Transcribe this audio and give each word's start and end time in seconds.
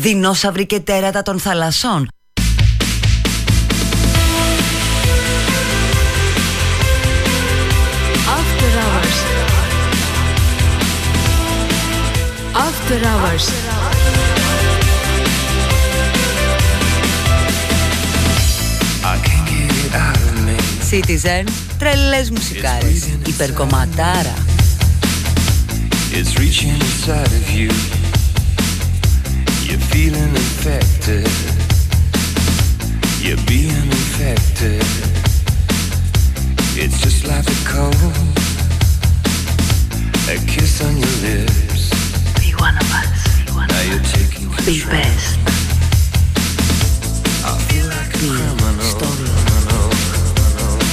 δεινόσαυροι 0.00 0.66
και 0.66 0.80
τέρατα 0.80 1.22
των 1.22 1.38
θαλασσών. 1.38 2.08
After 8.38 8.70
Hours. 8.82 9.18
After 12.66 12.98
Hours. 13.10 13.46
Citizen, 20.90 21.44
τρελές 21.78 22.30
μουσικάρες, 22.30 23.08
υπερκομματάρα. 23.26 24.34
It's 26.12 26.34
reaching 26.38 26.74
inside 26.88 27.32
of 27.40 27.46
you 27.56 27.70
You're 27.70 27.99
feeling 29.90 30.30
infected. 30.30 31.26
You're 33.20 33.44
being 33.46 33.86
infected. 33.98 34.86
It's 36.78 37.00
just 37.00 37.26
like 37.26 37.44
a 37.44 37.58
cold 37.66 38.14
A 40.30 40.38
kiss 40.46 40.80
on 40.86 40.96
your 40.96 41.16
lips. 41.26 41.90
Be 42.38 42.54
one 42.54 42.76
of 42.76 42.88
us. 43.00 43.20
Be 43.44 43.52
one 43.52 43.68
now 43.68 43.82
you're 43.90 44.06
taking 44.14 44.48
Be 44.64 44.78
best. 44.86 45.38
I 47.44 47.52
feel 47.66 47.86
like 47.86 48.14
a 48.14 48.18
criminal. 48.18 49.90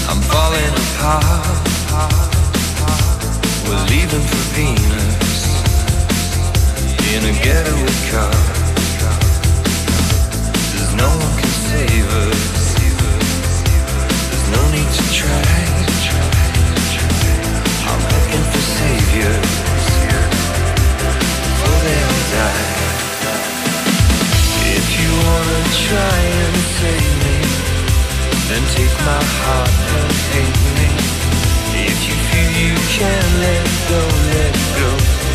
I'm 0.10 0.22
falling 0.34 0.74
apart. 0.84 1.68
We're 3.68 3.86
leaving 3.92 4.26
for 4.32 4.44
Venus 4.56 5.44
In 7.14 7.22
a 7.26 7.34
getaway 7.44 8.12
car 8.12 8.57
If 24.70 24.88
you 25.00 25.10
wanna 25.26 25.62
try 25.86 26.20
and 26.44 26.56
save 26.78 27.14
me 27.24 27.38
Then 28.48 28.64
take 28.76 28.96
my 29.06 29.24
heart 29.40 29.76
and 30.00 30.14
hate 30.34 30.60
me. 30.78 30.90
If 31.90 32.00
you 32.08 32.16
feel 32.30 32.52
you 32.64 32.76
can 32.98 33.26
let 33.46 33.66
go, 33.90 34.02
let 34.34 34.54
go 34.80 35.27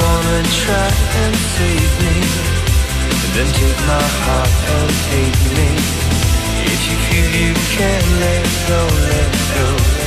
wanna 0.00 0.42
try 0.62 0.90
and 1.22 1.34
save 1.54 1.92
me. 2.04 2.16
Then 3.34 3.48
take 3.60 3.80
my 3.92 4.06
heart 4.24 4.54
and 4.76 4.90
hate 5.10 5.42
me. 5.58 5.70
If 6.72 6.80
you 6.88 6.96
feel 7.06 7.28
you 7.42 7.52
can 7.76 8.02
let 8.24 8.44
go, 8.70 8.80
let 9.10 9.32
go, 9.56 9.66
let 9.66 9.98
go, 9.98 10.03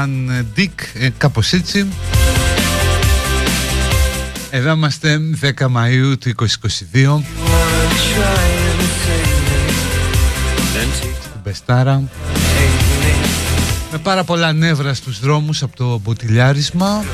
Van 0.00 0.44
Dyck, 0.56 0.70
ε, 0.94 1.08
κάπως 1.18 1.52
έτσι. 1.52 1.86
Εδώ 4.50 4.72
είμαστε 4.72 5.20
10 5.40 5.66
Μαΐου 5.66 6.18
του 6.20 6.28
2022 6.28 7.22
στην 11.22 11.42
Πεστάρα. 11.42 12.02
Με 13.92 13.98
πάρα 13.98 14.24
πολλά 14.24 14.52
νεύρα 14.52 14.94
στους 14.94 15.20
δρόμους 15.20 15.62
από 15.62 15.76
το 15.76 15.98
μποτιλιάρισμα. 15.98 17.04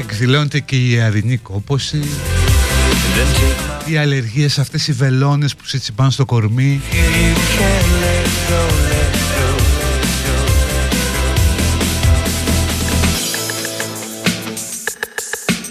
Εκδηλώνεται 0.00 0.60
και 0.60 0.76
η 0.76 0.90
ιαρινή 0.90 1.36
κόπωση. 1.36 2.02
Οι 3.86 3.96
αλλεργίες 3.96 4.58
αυτές 4.58 4.88
οι 4.88 4.92
βελόνες 4.92 5.54
που 5.54 5.66
σε 5.66 5.78
τσιμπάνε 5.78 6.10
στο 6.10 6.24
κορμί 6.24 6.80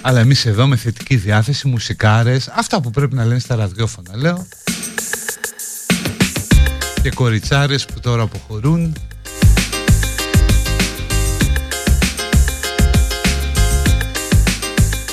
Αλλά 0.03 0.19
εμείς 0.19 0.45
εδώ 0.45 0.67
με 0.67 0.75
θετική 0.75 1.15
διάθεση, 1.15 1.67
μουσικάρες, 1.67 2.47
αυτά 2.47 2.81
που 2.81 2.89
πρέπει 2.89 3.15
να 3.15 3.25
λένε 3.25 3.39
στα 3.39 3.55
ραδιόφωνα 3.55 4.17
λέω. 4.17 4.47
Και 7.01 7.09
κοριτσάρες 7.09 7.85
που 7.85 7.99
τώρα 7.99 8.21
αποχωρούν. 8.21 8.95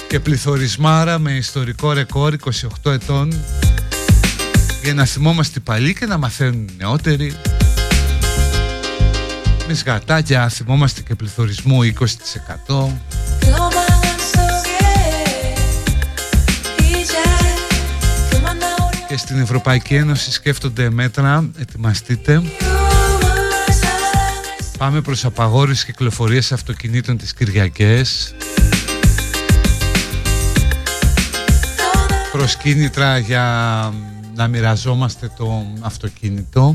Και 0.08 0.20
πληθωρισμάρα 0.20 1.18
με 1.18 1.32
ιστορικό 1.32 1.92
ρεκόρ 1.92 2.34
28 2.84 2.90
ετών. 2.90 3.34
Για 4.82 4.94
να 4.94 5.04
θυμόμαστε 5.04 5.60
παλιοί 5.60 5.94
και 5.94 6.06
να 6.06 6.18
μαθαίνουν 6.18 6.68
οι 6.68 6.74
νεότεροι 6.76 7.36
με 9.68 9.74
σγατάκια 9.74 10.48
θυμόμαστε 10.48 11.00
και 11.00 11.14
πληθωρισμό 11.14 11.78
20% 12.68 12.88
και 19.08 19.16
στην 19.16 19.40
Ευρωπαϊκή 19.40 19.94
Ένωση 19.94 20.32
σκέφτονται 20.32 20.90
μέτρα, 20.90 21.50
ετοιμαστείτε. 21.58 22.42
Πάμε 24.78 25.00
προς 25.00 25.24
απαγόρευση 25.24 25.84
κυκλοφορίας 25.84 26.52
αυτοκινήτων 26.52 27.16
τις 27.16 27.34
Κυριακές. 27.34 28.34
Προσκίνητρα 32.32 33.18
για 33.18 33.44
να 34.34 34.48
μοιραζόμαστε 34.48 35.30
το 35.36 35.66
αυτοκίνητο 35.80 36.74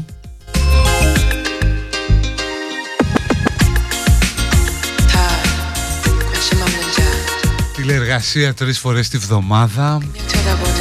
Τηλεργασία 7.84 8.54
τρεις 8.54 8.80
φορές 8.80 9.10
τη 9.10 9.18
βδομάδα. 9.18 10.02
쳐다 10.28 10.74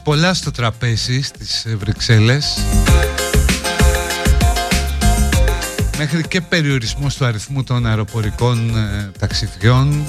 πολλά 0.00 0.34
στο 0.34 0.50
τραπέζι 0.50 1.22
στις 1.22 1.66
Βρυξέλλες 1.78 2.58
μέχρι 5.98 6.28
και 6.28 6.40
περιορισμό 6.40 7.06
του 7.18 7.24
αριθμού 7.24 7.64
των 7.64 7.86
αεροπορικών 7.86 8.76
ε, 8.76 9.10
ταξιδιών 9.18 10.04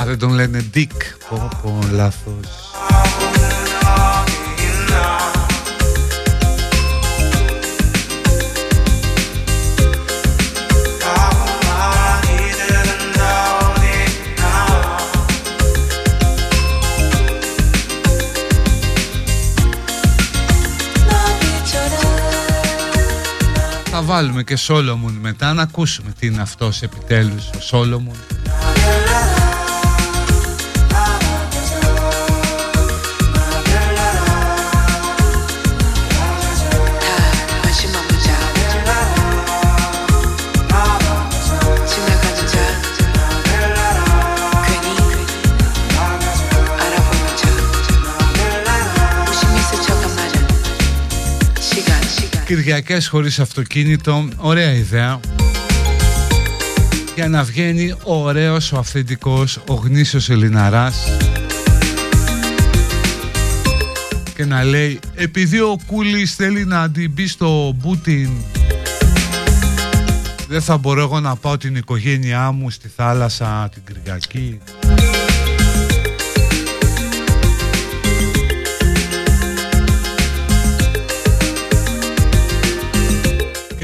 Α, 0.00 0.04
δεν 0.06 0.18
τον 0.18 0.32
λένε 0.32 0.64
Dick. 0.74 0.86
Πω, 1.28 1.48
πω, 1.62 1.78
λάθος. 1.92 2.63
Βάλουμε 24.14 24.42
και 24.42 24.56
Σόλομουν 24.56 25.12
μετά 25.12 25.52
να 25.52 25.62
ακούσουμε 25.62 26.12
τι 26.18 26.26
είναι 26.26 26.40
αυτός 26.40 26.82
επιτέλους 26.82 27.50
ο 27.56 27.60
Σόλομουν. 27.60 28.33
Κυριακές 52.54 53.08
χωρίς 53.08 53.38
αυτοκίνητο, 53.38 54.28
ωραία 54.36 54.72
ιδέα. 54.72 55.20
Για 57.14 57.28
να 57.28 57.42
βγαίνει 57.42 57.94
ο 58.04 58.14
ωραίος, 58.22 58.72
ο 58.72 58.78
αυθεντικός, 58.78 59.58
ο 59.66 59.74
γνήσιος 59.74 60.30
Ελληναράς. 60.30 61.08
Και 64.34 64.44
να 64.44 64.64
λέει 64.64 65.00
επειδή 65.14 65.60
ο 65.60 65.78
Κούλης 65.86 66.34
θέλει 66.34 66.64
να 66.64 66.80
αντιμπεί 66.80 67.26
στο 67.26 67.74
Μπούτιν 67.76 68.30
δεν 70.48 70.62
θα 70.62 70.76
μπορώ 70.76 71.00
εγώ 71.00 71.20
να 71.20 71.36
πάω 71.36 71.56
την 71.56 71.76
οικογένειά 71.76 72.50
μου 72.50 72.70
στη 72.70 72.90
θάλασσα 72.96 73.68
την 73.72 73.82
Κυριακή 73.84 74.58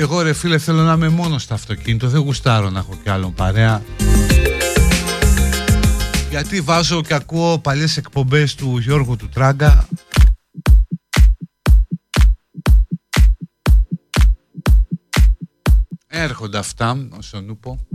Εγώ 0.00 0.22
ρε 0.22 0.32
φίλε 0.32 0.58
θέλω 0.58 0.82
να 0.82 0.92
είμαι 0.92 1.08
μόνος 1.08 1.42
στο 1.42 1.54
αυτοκίνητο. 1.54 2.08
Δεν 2.08 2.20
γουστάρω 2.20 2.70
να 2.70 2.78
έχω 2.78 2.98
κι 3.02 3.08
άλλον 3.08 3.34
παρέα. 3.34 3.82
Γιατί 6.30 6.60
βάζω 6.60 7.02
και 7.02 7.14
ακούω 7.14 7.58
παλιές 7.58 7.96
εκπομπές 7.96 8.54
του 8.54 8.78
Γιώργου 8.78 9.16
του 9.16 9.28
Τράγκα. 9.28 9.88
Έρχονται 16.06 16.58
αυτά 16.58 17.08
όσον 17.18 17.44
νούπο 17.44 17.86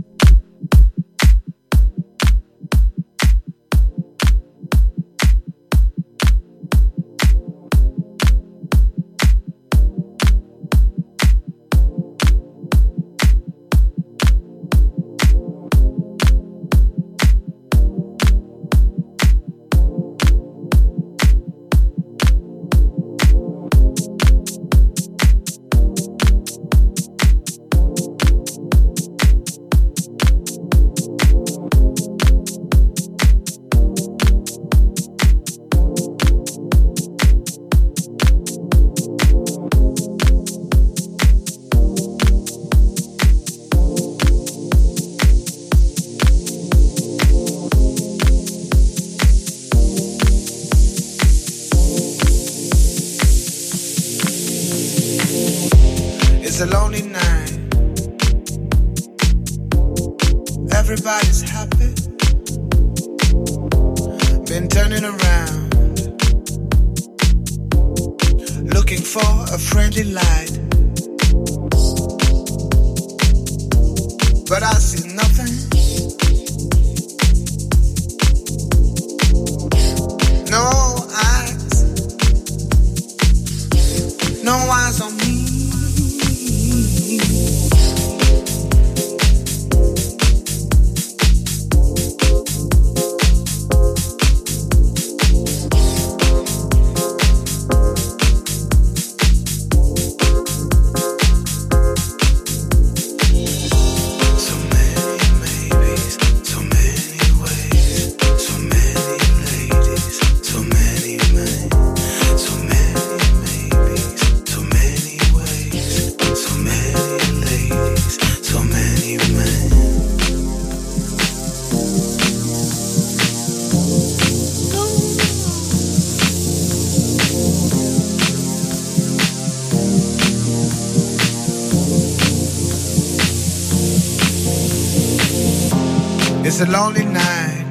It's 136.48 136.60
a 136.60 136.68
lonely 136.76 137.06
night. 137.22 137.66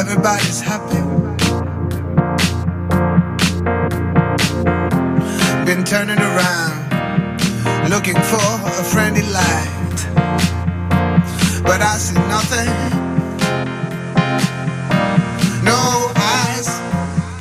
Everybody's 0.00 0.60
happy. 0.70 1.02
Been 5.66 5.82
turning 5.92 6.20
around, 6.30 6.78
looking 7.94 8.20
for 8.30 8.48
a 8.80 8.84
friendly 8.92 9.26
light. 9.38 9.98
But 11.68 11.80
I 11.90 11.94
see 12.04 12.20
nothing. 12.34 12.70
No 15.64 15.80
eyes. 16.14 16.68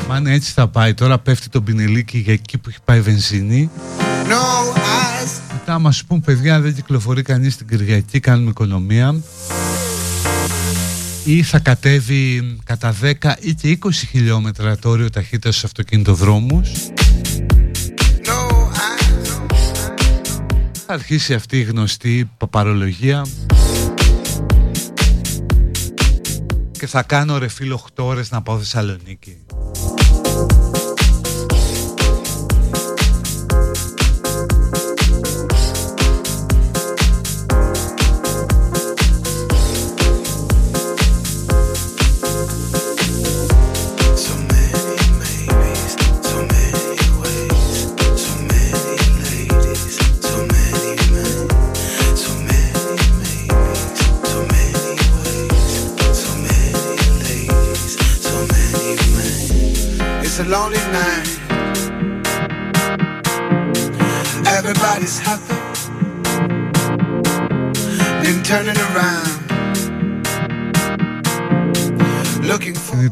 Μάνε 0.08 0.34
έτσι 0.34 0.52
θα 0.52 0.68
πάει. 0.68 0.94
Τώρα 0.94 1.20
πέφτει 1.20 1.50
το 1.50 1.62
πινελίκι 1.62 2.18
για 2.18 2.34
εκεί 2.34 2.58
που 2.58 2.70
έχει 2.70 2.80
πάει 2.86 3.02
βενζίνη. 3.02 3.70
No 4.28 4.76
eyes. 4.76 5.40
Μετά 5.52 5.80
μας 5.80 6.04
πούν 6.04 6.22
παιδιά 6.22 6.60
δεν 6.60 6.74
κυκλοφορεί 6.74 7.22
κανείς 7.22 7.58
την 7.58 7.68
Κυριακή, 7.68 8.20
κάνουμε 8.20 8.50
οικονομία 8.50 9.16
ή 11.26 11.44
θα 11.44 11.60
κατέβει 11.60 12.58
κατά 12.64 12.96
10 13.02 13.14
ή 13.40 13.54
και 13.54 13.78
20 13.84 13.90
χιλιόμετρα 13.92 14.78
το 14.78 14.90
όριο 14.90 15.10
ταχύτητας 15.10 15.54
στους 15.54 15.66
αυτοκινητοδρόμους. 15.66 16.72
Θα 20.86 20.94
αρχίσει 20.94 21.34
αυτή 21.34 21.60
η 21.60 21.64
γνωστή 21.64 22.30
παπαρολογία. 22.38 23.26
Και 26.72 26.88
θα 26.88 27.04
κάνω 27.04 27.38
ρε 27.38 27.48
φίλο 27.48 27.86
8 27.96 28.04
ώρες 28.04 28.32
να 28.32 28.42
πάω 28.42 28.58
Θεσσαλονίκη 28.58 29.38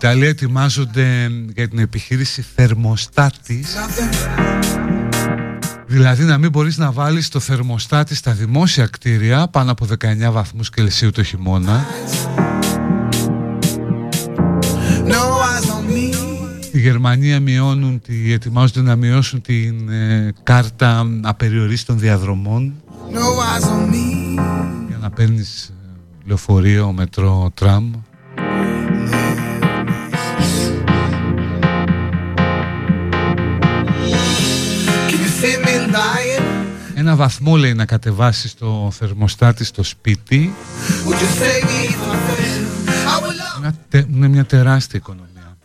Ιταλία 0.04 0.30
ετοιμάζονται 0.30 1.30
για 1.56 1.68
την 1.68 1.80
επιχείρηση 1.80 2.46
θερμοστάτης. 2.56 3.76
Δηλαδή 5.88 6.24
να 6.24 6.38
μην 6.38 6.50
μπορείς 6.50 6.78
να 6.78 6.92
βάλεις 6.92 7.30
το 7.30 7.40
θερμοστάτη 7.40 8.16
στα 8.16 8.32
δημόσια 8.32 8.86
κτίρια 8.86 9.48
πάνω 9.48 9.72
από 9.72 9.86
19 9.86 10.32
βαθμούς 10.32 10.70
Κελσίου 10.70 11.12
το 11.12 11.24
χειμώνα. 11.24 11.86
Στη 16.62 16.80
Γερμανία 16.80 17.40
μειώνουν, 17.40 18.02
τη, 18.02 18.34
ετοιμάζονται 18.34 18.82
να 18.82 18.96
μειώσουν 18.96 19.42
την 19.42 19.90
ε, 19.90 20.34
κάρτα 20.44 21.20
απεριορίστων 21.22 22.00
διαδρομών. 22.00 22.74
Για 24.88 24.98
να 25.02 25.10
παίρνεις 25.10 25.64
ε, 25.64 25.74
λεωφορείο, 26.26 26.92
μετρό, 26.92 27.52
τραμ 27.54 27.92
Ένα 37.04 37.16
βαθμό 37.16 37.56
λέει 37.56 37.74
να 37.74 37.86
κατεβάσεις 37.86 38.54
το 38.54 38.92
θερμοστάτη 38.98 39.64
στο 39.64 39.84
σπίτι. 39.84 40.54
Είναι 44.14 44.28
μια 44.28 44.46
τεράστια 44.46 45.00
οικονομία 45.00 45.58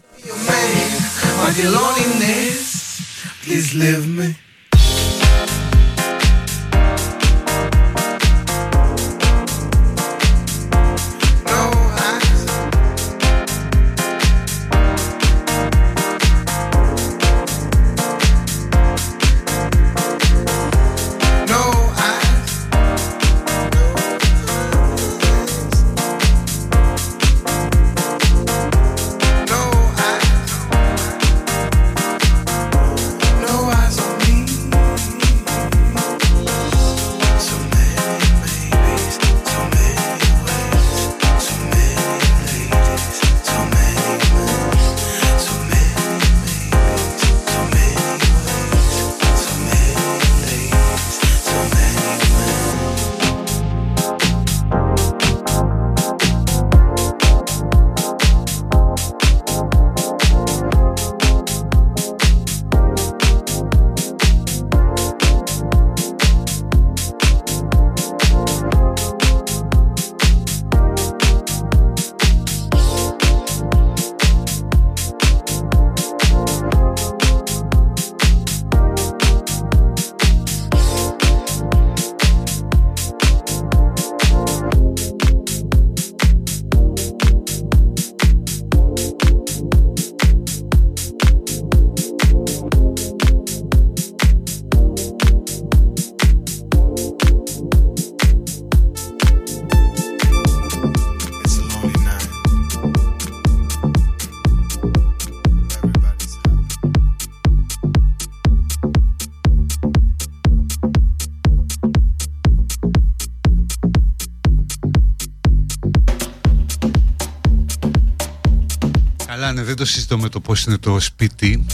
συζητώ 119.89 120.19
με 120.19 120.29
το 120.29 120.41
πώς 120.41 120.65
είναι 120.65 120.77
το 120.77 121.01
σπίτι. 121.01 121.67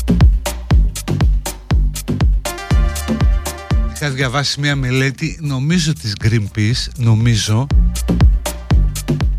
Είχα 3.94 4.11
διαβάσει 4.11 4.61
μια 4.61 4.76
μελέτη 4.76 5.38
νομίζω 5.40 5.92
της 5.92 6.12
Greenpeace 6.23 6.88
νομίζω 6.97 7.66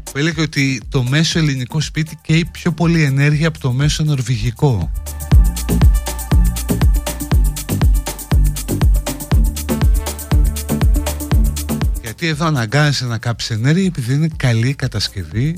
που 0.03 0.17
έλεγε 0.17 0.41
ότι 0.41 0.81
το 0.89 1.03
μέσο 1.03 1.39
ελληνικό 1.39 1.81
σπίτι 1.81 2.17
καίει 2.21 2.45
πιο 2.51 2.71
πολύ 2.71 3.03
ενέργεια 3.03 3.47
από 3.47 3.59
το 3.59 3.71
μέσο 3.71 4.03
νορβηγικό. 4.03 4.91
Γιατί 12.01 12.27
εδώ 12.27 12.45
αναγκάζεσαι 12.45 13.05
να 13.05 13.17
κάψεις 13.17 13.49
ενέργεια 13.49 13.85
επειδή 13.85 14.13
είναι 14.13 14.27
καλή 14.37 14.73
κατασκευή 14.73 15.55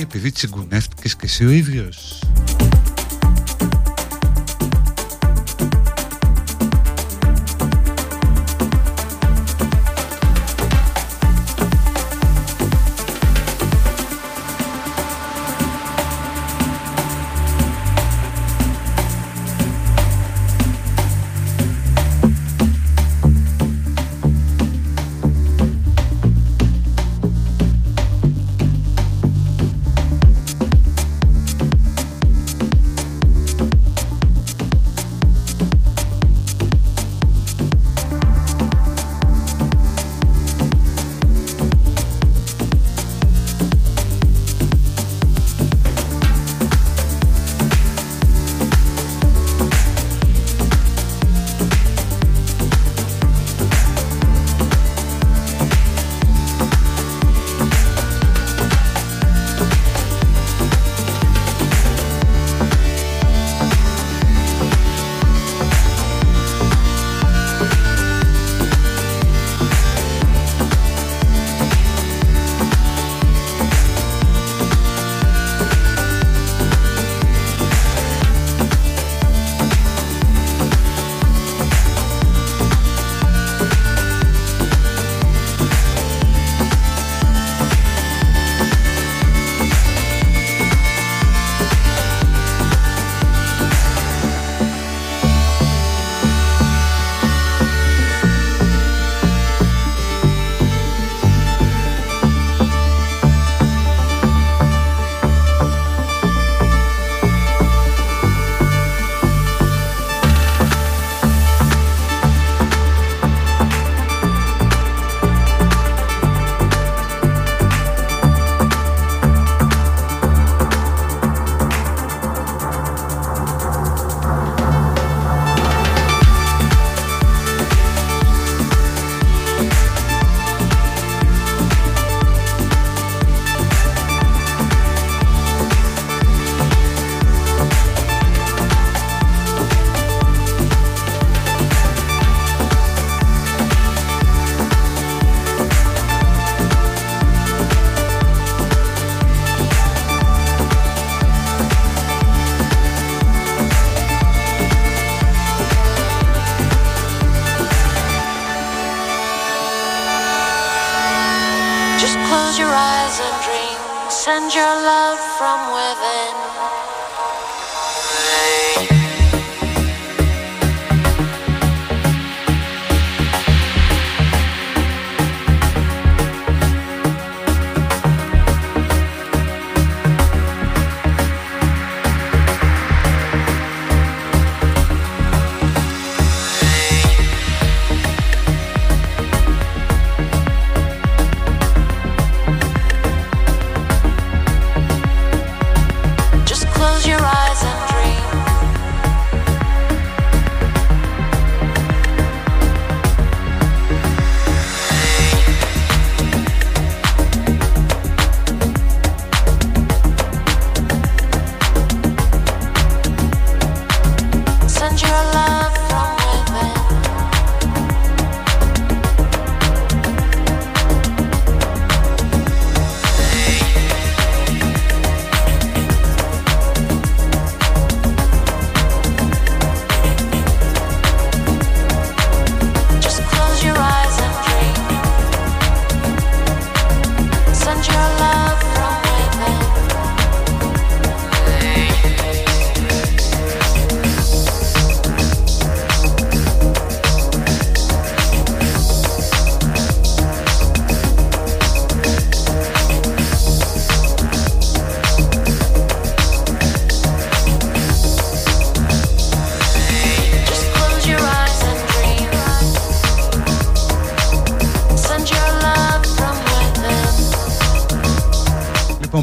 επειδή 0.00 0.30
τσιγκουνεύτηκες 0.30 1.16
και 1.16 1.24
εσύ 1.24 1.44
ο 1.44 1.50
ίδιος. 1.50 2.25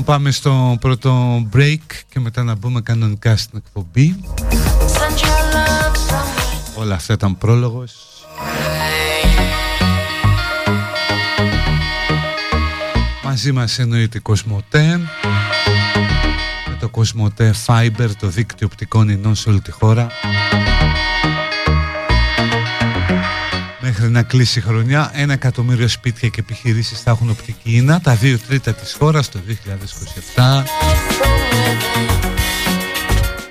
Λοιπόν 0.06 0.22
πάμε 0.22 0.32
στο 0.32 0.78
πρώτο 0.82 1.44
break 1.56 1.78
και 2.10 2.20
μετά 2.20 2.44
να 2.44 2.56
μπούμε 2.56 2.82
κανονικά 2.82 3.38
στην 3.38 3.62
εκπομπή. 3.66 4.20
Send 4.20 5.18
your 5.18 5.54
love 5.54 5.96
from 6.10 6.76
within. 6.76 6.82
Όλα 6.82 6.96
αυτά 6.96 7.14
ήταν 7.14 7.38
πρόλογος. 7.38 7.96
Μαζί 13.24 13.52
μας 13.52 13.80
εννοείται 13.80 14.18
η 14.18 14.22
Κοσμοτέ 14.22 15.00
με 16.70 16.78
το 16.80 16.90
Κοσμοτέ 16.90 17.54
Fiber, 17.66 18.10
το 18.20 18.28
δίκτυο 18.28 18.68
οπτικών 18.72 19.10
ινών 19.10 19.36
σε 19.36 19.50
όλη 19.50 19.62
τη 19.62 19.72
χώρα. 19.72 20.08
Μέχρι 23.96 24.10
να 24.12 24.24
κλείσει 24.24 24.60
η 24.60 24.62
χρονιά, 24.62 25.12
ένα 25.14 25.34
εκατομμύριο 25.34 25.88
σπίτια 25.88 26.30
και 26.30 26.40
επιχειρήσεις 26.40 27.02
θα 27.02 27.12
έχουν 27.12 27.30
οπτική 27.30 27.76
ίνα, 27.76 28.02
τα 28.02 28.16
δύο 28.16 28.38
τρίτα 28.48 28.74
της 28.74 28.96
χώρας 29.00 29.30
το 29.30 29.40
2027. 29.48 30.64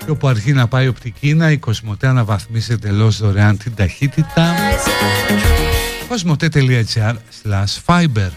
Και 0.05 0.11
όπου 0.11 0.29
αρχεί 0.29 0.53
να 0.53 0.69
πάει 0.69 0.85
η 0.85 0.89
οπτική 0.89 1.29
ίνα, 1.29 1.51
η 1.51 1.59
Κοσμοτέ 1.59 2.07
αναβαθμίσει 2.07 2.73
εντελώς 2.73 3.19
δωρεάν 3.19 3.57
την 3.57 3.75
ταχύτητα. 3.75 4.55
Κοσμοτέ.gr 6.09 7.15
slash 7.43 7.77
fiber 7.87 8.31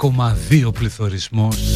Πάκου 0.00 0.14
10,2 0.50 0.74
πληθωρισμός 0.74 1.72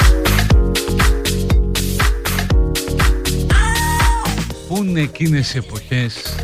Πού 4.68 4.76
είναι 4.76 5.00
εκείνες 5.00 5.54
οι 5.54 5.58
εποχές 5.58 6.34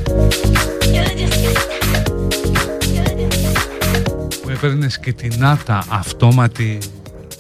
Που 4.43 4.51
έπαιρνες 4.51 4.99
και 4.99 5.13
την 5.13 5.45
άτα 5.45 5.85
αυτόματη 5.89 6.79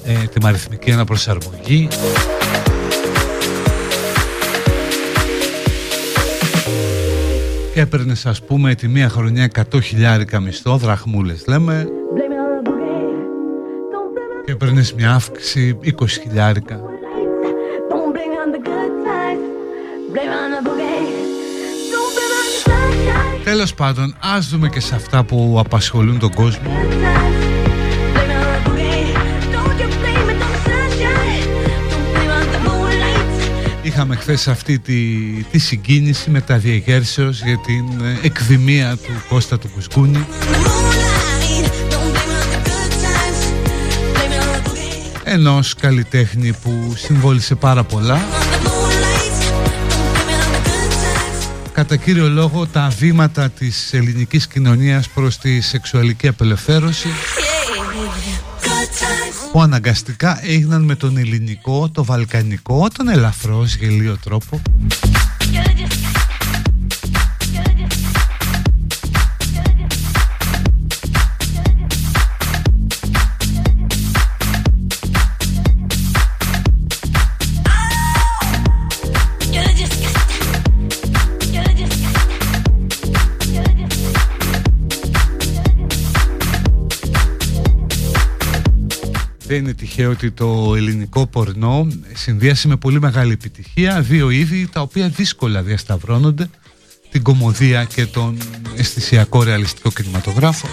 ε, 0.05 0.12
Τη 0.12 0.46
αριθμική 0.46 0.92
αναπροσαρμογή; 0.92 1.88
Και 7.74 7.81
έπαιρνες, 7.81 8.26
ας 8.26 8.42
πούμε, 8.42 8.74
τη 8.74 8.88
μία 8.88 9.09
χρονιά 9.09 9.50
100 9.72 9.83
χιλιάρικα 9.83 10.40
μισθό, 10.40 10.76
δραχμούλες 10.76 11.46
λέμε. 11.46 11.87
Και 14.81 14.87
έπαιρνε 14.87 15.03
μια 15.07 15.14
αύξηση 15.14 15.79
20 15.85 16.09
χιλιάρικα. 16.09 16.81
Τέλος 23.45 23.75
πάντων, 23.75 24.16
ας 24.21 24.49
δούμε 24.49 24.69
και 24.69 24.81
σε 24.81 24.95
αυτά 24.95 25.25
που 25.25 25.57
απασχολούν 25.64 26.19
τον 26.19 26.35
κόσμο. 26.35 26.71
Είχαμε 33.83 34.16
χθες 34.16 34.49
αυτή 34.49 34.79
τη, 34.79 35.03
τη 35.51 35.59
συγκίνηση 35.59 36.31
με 36.31 36.40
τα 36.40 36.59
διεγέρσεως 36.59 37.43
για 37.43 37.59
την 37.59 38.05
ε, 38.05 38.27
εκδημία 38.27 38.97
του 38.97 39.12
Κώστα 39.29 39.59
του 39.59 39.71
Κουσκούνη. 39.75 40.27
Ενός 45.33 45.75
καλλιτέχνη 45.75 46.53
που 46.53 46.95
συμβόλησε 46.97 47.55
πάρα 47.55 47.85
πολλά. 47.85 48.21
Κατά 51.73 51.97
κύριο 51.97 52.29
λόγο 52.29 52.66
τα 52.66 52.88
βήματα 52.99 53.49
της 53.49 53.93
ελληνικής 53.93 54.47
κοινωνίας 54.47 55.09
προς 55.09 55.38
τη 55.38 55.61
σεξουαλική 55.61 56.29
απελευθέρωση 56.29 57.09
που 59.53 59.62
αναγκαστικά 59.62 60.40
έγιναν 60.43 60.83
με 60.83 60.95
τον 60.95 61.16
ελληνικό, 61.16 61.88
το 61.88 62.05
βαλκανικό, 62.05 62.88
τον 62.97 63.09
ελαφρώς 63.09 63.75
γελίο 63.75 64.19
τρόπο 64.25 64.61
Δεν 89.51 89.59
είναι 89.59 89.73
τυχαίο 89.73 90.11
ότι 90.11 90.31
το 90.31 90.75
ελληνικό 90.77 91.27
πορνό 91.27 91.87
συνδύασε 92.15 92.69
με 92.69 92.77
πολύ 92.77 93.01
μεγάλη 93.01 93.33
επιτυχία 93.33 94.01
δύο 94.01 94.31
είδη 94.31 94.69
τα 94.73 94.81
οποία 94.81 95.09
δύσκολα 95.09 95.63
διασταυρώνονται 95.63 96.51
την 97.11 97.23
κομμωδία 97.23 97.85
και 97.85 98.07
τον 98.07 98.39
αισθησιακό 98.77 99.43
ρεαλιστικό 99.43 99.91
κινηματογράφο. 99.91 100.69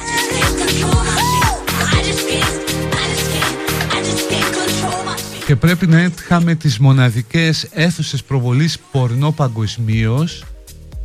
Και 5.46 5.56
πρέπει 5.56 5.88
να 5.88 6.02
είχαμε 6.02 6.56
τις 6.56 6.80
μοναδικές 6.80 7.68
αίθουσες 7.72 8.24
προβολής 8.24 8.80
πορνό 8.92 9.32
παγκοσμίως 9.32 10.44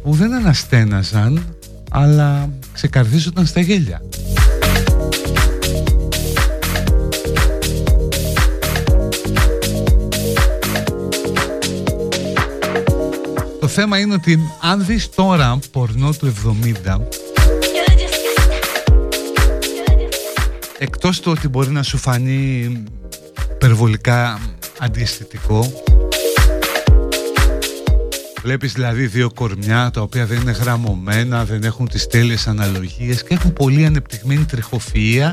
που 0.02 0.14
δεν 0.14 0.32
αναστέναζαν 0.32 1.56
αλλά 1.90 2.50
ξεκαρδίζονταν 2.72 3.46
στα 3.46 3.60
γέλια. 3.60 4.02
Θέμα 13.72 13.98
είναι 13.98 14.14
ότι 14.14 14.38
αν 14.60 14.84
δεις 14.86 15.08
τώρα 15.14 15.58
πορνό 15.70 16.12
του 16.12 16.34
70 16.86 17.00
Εκτός 20.78 21.20
του 21.20 21.32
ότι 21.36 21.48
μπορεί 21.48 21.70
να 21.70 21.82
σου 21.82 21.98
φανεί 21.98 22.72
υπερβολικά 23.54 24.40
αντιαισθητικό 24.78 25.82
Βλέπεις 28.42 28.72
δηλαδή 28.72 29.06
δύο 29.06 29.30
κορμιά 29.34 29.90
τα 29.92 30.00
οποία 30.00 30.26
δεν 30.26 30.40
είναι 30.40 30.50
γραμμωμένα, 30.50 31.44
δεν 31.44 31.64
έχουν 31.64 31.88
τις 31.88 32.06
τέλειες 32.06 32.46
αναλογίες 32.46 33.22
και 33.22 33.34
έχουν 33.34 33.52
πολύ 33.52 33.84
ανεπτυγμένη 33.84 34.46
τριχοφυΐα 34.52 35.32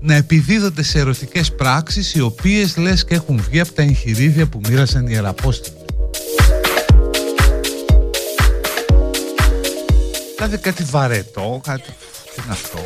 να 0.00 0.14
επιδίδονται 0.14 0.82
σε 0.82 0.98
ερωτικές 0.98 1.52
πράξεις 1.52 2.14
οι 2.14 2.20
οποίες 2.20 2.76
λες 2.76 3.04
και 3.04 3.14
έχουν 3.14 3.42
βγει 3.48 3.60
από 3.60 3.72
τα 3.72 3.82
εγχειρίδια 3.82 4.46
που 4.46 4.60
μοίρασαν 4.68 5.06
οι 5.06 5.10
Ιεραπόστολοι. 5.10 5.83
Δηλαδή 10.46 10.62
κάτι 10.62 10.82
βαρετό, 10.82 11.60
κάτι... 11.64 11.82
Τι 11.82 12.42
είναι 12.44 12.52
αυτό; 12.52 12.78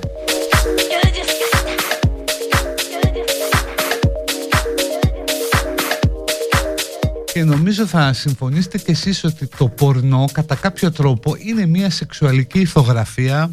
Και 7.33 7.45
νομίζω 7.45 7.87
θα 7.87 8.13
συμφωνήσετε 8.13 8.79
κι 8.79 8.91
εσείς 8.91 9.25
ότι 9.25 9.47
το 9.47 9.69
πορνό 9.69 10.25
κατά 10.33 10.55
κάποιο 10.55 10.93
τρόπο 10.93 11.37
είναι 11.39 11.67
μια 11.67 11.91
σεξουαλική 11.91 12.61
ηθογραφία 12.61 13.49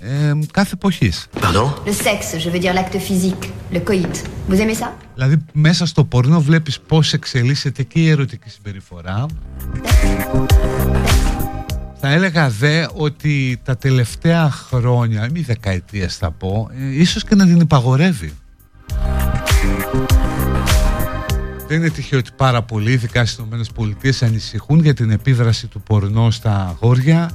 ε, 0.00 0.32
κάθε 0.52 0.70
εποχής. 0.74 1.26
Pardon; 1.40 1.72
Le 1.86 1.92
sexe, 1.92 2.38
je 2.38 2.50
veux 2.50 2.58
dire 2.58 2.74
l'acte 2.74 2.98
physique, 2.98 3.50
le 3.72 3.80
coït. 3.80 4.22
Vous 4.48 4.60
aimez 4.60 4.78
ça; 4.80 4.88
Δηλαδή 5.14 5.36
μέσα 5.52 5.86
στο 5.86 6.04
πορνό 6.04 6.40
βλέπεις 6.40 6.80
πώς 6.80 7.12
εξελίσσεται 7.12 7.82
και 7.82 8.00
η 8.00 8.08
ερωτική 8.08 8.50
συμπεριφορά 8.50 9.26
θα 12.04 12.10
έλεγα 12.10 12.48
δε 12.48 12.86
ότι 12.94 13.60
τα 13.64 13.76
τελευταία 13.76 14.50
χρόνια, 14.50 15.28
μη 15.32 15.40
δεκαετία 15.40 16.08
θα 16.08 16.30
πω, 16.30 16.70
ε, 16.78 17.00
ίσως 17.00 17.24
και 17.24 17.34
να 17.34 17.46
την 17.46 17.60
υπαγορεύει. 17.60 18.32
Δεν 21.68 21.78
είναι 21.78 21.90
τυχαίο 21.90 22.18
ότι 22.18 22.30
πάρα 22.36 22.62
πολλοί, 22.62 22.92
ειδικά 22.92 23.26
στις 23.26 23.44
ΗΠΑ, 23.78 24.26
ανησυχούν 24.26 24.80
για 24.80 24.94
την 24.94 25.10
επίδραση 25.10 25.66
του 25.66 25.80
πορνό 25.80 26.30
στα 26.30 26.68
αγόρια 26.68 27.30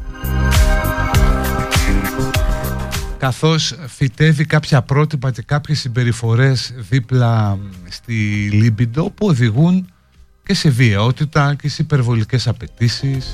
καθώς 3.18 3.76
φυτεύει 3.88 4.46
κάποια 4.46 4.82
πρότυπα 4.82 5.32
και 5.32 5.42
κάποιες 5.42 5.80
συμπεριφορές 5.80 6.74
δίπλα 6.78 7.60
στη 7.90 8.14
λίμπιντο 8.52 9.10
που 9.10 9.28
οδηγούν 9.28 9.90
και 10.44 10.54
σε 10.54 10.70
βιαιότητα 10.70 11.56
και 11.62 11.70
σε 11.70 11.82
υπερβολικές 11.82 12.48
απαιτήσεις. 12.48 13.28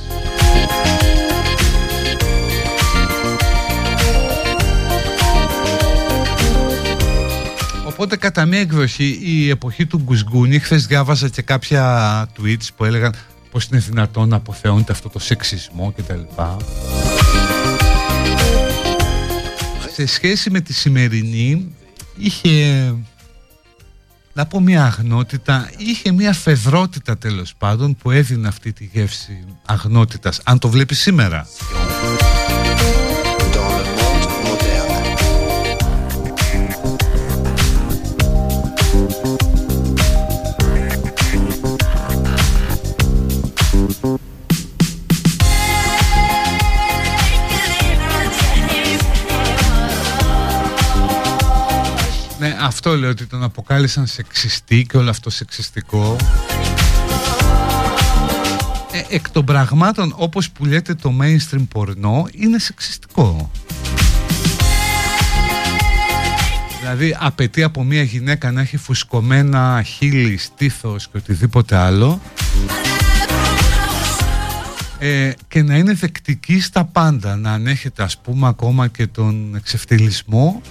Οπότε 8.04 8.18
κατά 8.18 8.46
μία 8.46 8.60
εκδοχή 8.60 9.20
η 9.22 9.50
εποχή 9.50 9.86
του 9.86 9.98
Γκουσγκούνι 9.98 10.60
χθες 10.60 10.86
διάβαζα 10.86 11.30
και 11.30 11.42
κάποια 11.42 12.28
tweets 12.38 12.68
που 12.76 12.86
έλεγαν 12.86 13.14
πως 13.52 13.66
είναι 13.66 13.80
δυνατόν 13.80 14.30
να 14.30 14.36
αποθεώνεται 14.36 14.92
αυτό 14.92 15.10
το 15.10 15.20
σεξισμό 15.20 15.94
κτλ. 15.98 16.20
Σε 19.94 20.06
σχέση 20.06 20.50
με 20.50 20.62
τη 20.62 20.74
σημερινή 20.74 21.76
είχε 22.18 22.94
να 24.34 24.46
πω 24.46 24.60
μια 24.60 24.86
αγνότητα 24.86 25.70
είχε 25.78 26.12
μια 26.12 26.34
φεδρότητα 26.34 27.18
τέλος 27.18 27.54
πάντων 27.58 27.96
που 27.96 28.12
έδινε 28.12 28.48
αυτή 28.48 28.74
τη 28.74 28.90
γεύση 28.94 29.46
αγνότητας 29.66 30.42
αν 30.44 30.60
το 30.60 30.70
βλέπεις 30.70 31.00
σήμερα 31.00 31.48
αυτό 52.66 52.98
λέω 52.98 53.10
ότι 53.10 53.26
τον 53.26 53.44
αποκάλυψαν 53.44 54.08
σεξιστή 54.08 54.86
και 54.90 54.98
όλο 54.98 55.10
αυτό 55.10 55.30
σεξιστικό. 55.30 56.16
Ε, 58.92 59.16
εκ 59.16 59.30
των 59.30 59.46
πραγμάτων 59.46 60.14
όπως 60.18 60.50
που 60.50 60.66
λέτε 60.66 60.94
το 60.94 61.14
mainstream 61.22 61.66
πορνό 61.70 62.28
είναι 62.32 62.60
σεξιστικό. 62.60 63.52
Δηλαδή 66.80 67.16
απαιτεί 67.20 67.64
από 67.64 67.84
μια 67.84 68.04
γυναίκα 68.04 68.52
να 68.52 68.62
έχει 68.62 68.78
φουσκωμένα 68.78 69.84
χείλη, 69.86 70.38
στήθος 70.38 71.08
και 71.08 71.18
οτιδήποτε 71.18 71.76
άλλο 71.76 72.22
ε, 75.00 75.32
και 75.48 75.64
να 75.64 75.78
είναι 75.78 75.94
δεκτική 75.94 76.60
στα 76.60 76.86
πάντα 76.86 77.36
να 77.36 77.52
ανέχεται 77.52 78.04
ας 78.04 78.18
πούμε 78.18 78.48
ακόμα 78.48 78.88
και 78.88 79.08
τον 79.08 79.56
εξευτελισμό 79.56 80.62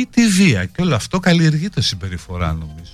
ή 0.00 0.06
τη 0.10 0.26
βία. 0.26 0.64
Και 0.64 0.82
όλο 0.82 0.94
αυτό 0.94 1.18
καλλιεργεί 1.18 1.68
το 1.68 1.82
συμπεριφορά 1.82 2.52
νομίζω. 2.52 2.92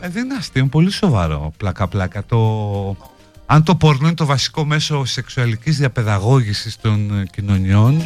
Ε, 0.00 0.08
δεν 0.08 0.24
είναι 0.24 0.34
αστείο, 0.38 0.60
είναι 0.60 0.70
πολύ 0.70 0.90
σοβαρό. 0.90 1.52
Πλάκα 1.56 1.88
πλάκα. 1.88 2.24
Το... 2.24 2.96
αν 3.46 3.62
το 3.62 3.74
πορνό 3.76 4.06
είναι 4.06 4.16
το 4.16 4.26
βασικό 4.26 4.64
μέσο 4.64 5.04
σεξουαλικής 5.04 5.76
διαπαιδαγώγησης 5.76 6.76
των 6.80 7.26
κοινωνιών. 7.30 8.02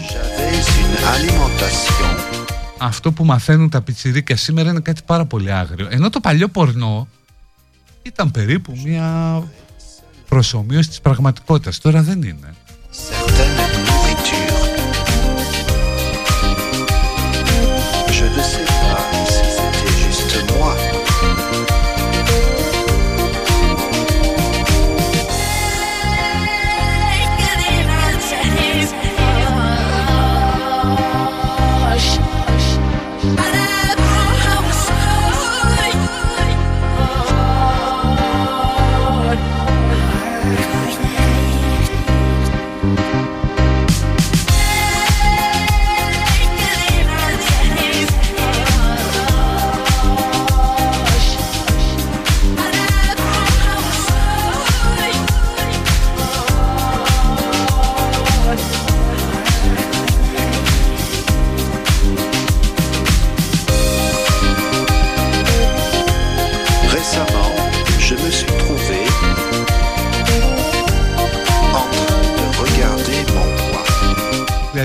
Αυτό 2.78 3.12
που 3.12 3.24
μαθαίνουν 3.24 3.68
τα 3.68 3.82
πιτσιρίκια 3.82 4.36
σήμερα 4.36 4.70
είναι 4.70 4.80
κάτι 4.80 5.00
πάρα 5.06 5.24
πολύ 5.24 5.52
άγριο. 5.52 5.88
Ενώ 5.90 6.10
το 6.10 6.20
παλιό 6.20 6.48
πορνό 6.48 7.08
ήταν 8.02 8.30
περίπου 8.30 8.72
μια 8.84 9.42
προσωμείωση 10.28 10.88
της 10.88 11.00
πραγματικότητας. 11.00 11.78
Τώρα 11.78 12.02
δεν 12.02 12.22
είναι. 12.22 12.54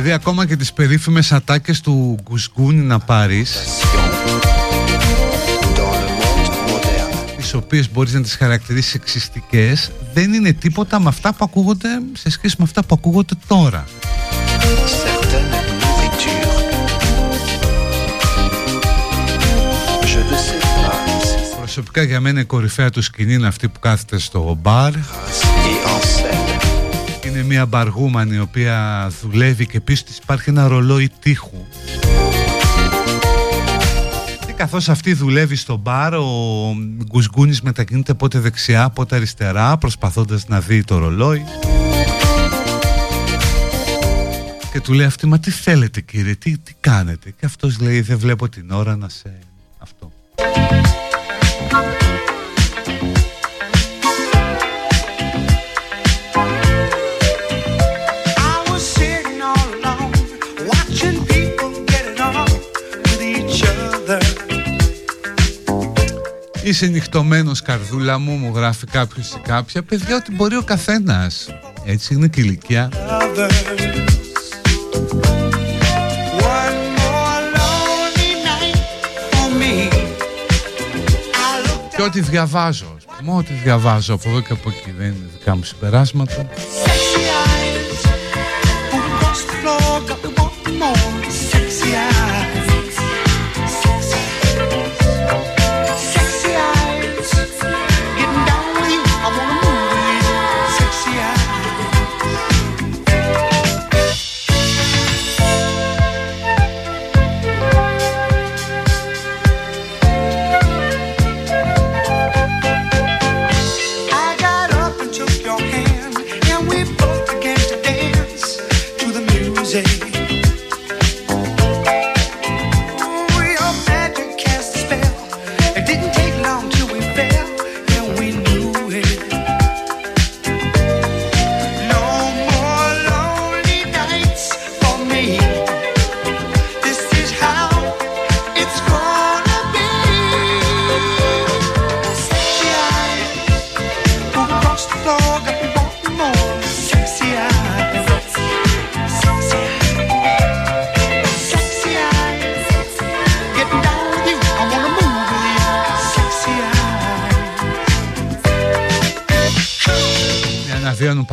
Δηλαδή 0.08 0.26
ακόμα 0.26 0.46
και 0.46 0.56
τις 0.56 0.74
περίφημες 0.74 1.32
ατάκες 1.32 1.82
του 1.82 2.17
Γκουσγκούνι 2.24 2.84
να 2.84 3.00
πάρεις 3.00 3.60
τις 7.38 7.54
οποίες 7.54 7.91
μπορείς 7.91 8.13
να 8.13 8.22
τις 8.22 8.36
χαρακτηρίσεις 8.36 8.93
εξιστικές 8.93 9.91
δεν 10.13 10.34
είναι 10.34 10.54
τίποτα 10.54 11.00
με 11.00 11.08
αυτά 11.08 11.34
που 11.34 11.46
ακούγονται 11.46 11.88
σε 12.13 12.30
σχέση 12.30 12.56
με 12.58 12.63
αυτά 12.63 12.84
που 12.84 12.96
ακούγονται 12.98 13.34
τώρα. 13.48 13.86
Προσωπικά 21.58 22.04
για 22.04 22.20
μένα 22.20 22.39
η 22.39 22.46
κορυφαία 22.46 22.89
του 22.89 23.02
σκηνή 23.02 23.34
είναι 23.34 23.48
αυτή 23.48 23.67
που 23.67 23.80
κάθεται 23.80 24.20
στο 24.20 24.58
μπαρ. 24.62 24.93
είναι 24.93 25.46
μια 27.58 27.65
μπαργούμανη 27.65 28.36
η 28.36 28.39
οποία 28.39 29.08
δουλεύει 29.22 29.67
και 29.67 29.80
πίσω 29.80 30.04
της 30.04 30.17
υπάρχει 30.17 30.50
ένα 30.50 30.67
ρολόι 30.67 31.10
τείχου. 31.20 31.65
Και 34.46 34.54
καθώς 34.56 34.89
αυτή 34.89 35.13
δουλεύει 35.13 35.56
στο 35.56 35.78
μπαρ 35.78 36.13
ο 36.13 36.26
Γκουσγκούνης 37.06 37.62
μετακινείται 37.62 38.13
πότε 38.13 38.39
δεξιά 38.39 38.89
πότε 38.89 39.15
αριστερά 39.15 39.78
προσπαθώντας 39.78 40.48
να 40.48 40.60
δει 40.60 40.84
το 40.84 40.98
ρολόι. 40.98 41.43
Και 44.72 44.82
του 44.82 44.93
λέει 44.93 45.06
αυτή 45.06 45.28
μα 45.28 45.39
τι 45.39 45.52
θέλετε 45.52 46.02
κύριε 46.02 46.36
τι, 46.36 46.58
τι 46.58 46.74
κάνετε; 46.80 47.34
Και 47.39 47.46
αυτός 47.46 47.80
λέει 47.80 48.02
δεν 48.02 48.17
βλέπω 48.17 48.50
την 48.50 48.72
ώρα 48.72 48.96
να 48.96 49.10
σε 49.10 49.34
αυτό 49.78 50.12
Είσαι 66.67 66.86
νυχτωμένος 66.86 67.62
καρδούλα 67.62 68.17
μου, 68.17 68.32
μου 68.32 68.51
γράφει 68.56 68.86
κάποιος 68.86 69.32
ή 69.32 69.39
κάποια. 69.43 69.84
Παιδιά, 69.84 70.15
ότι 70.15 70.32
μπορεί 70.32 70.56
ο 70.56 70.63
καθένας. 70.63 71.47
Έτσι 71.86 72.13
είναι 72.13 72.27
και 72.27 72.39
η 72.39 72.43
ηλικία. 72.45 72.89
Και 81.95 82.01
ό,τι 82.01 82.21
διαβάζω, 82.21 82.97
πούμε, 83.17 83.38
ό,τι 83.38 83.53
διαβάζω 83.53 84.13
από 84.13 84.30
εδώ 84.30 84.41
και 84.41 84.53
από 84.53 84.69
εκεί 84.69 84.93
δεν 84.97 85.08
είναι 85.08 85.30
δικά 85.38 85.56
μου 85.56 85.63
συμπεράσματα. 85.63 86.49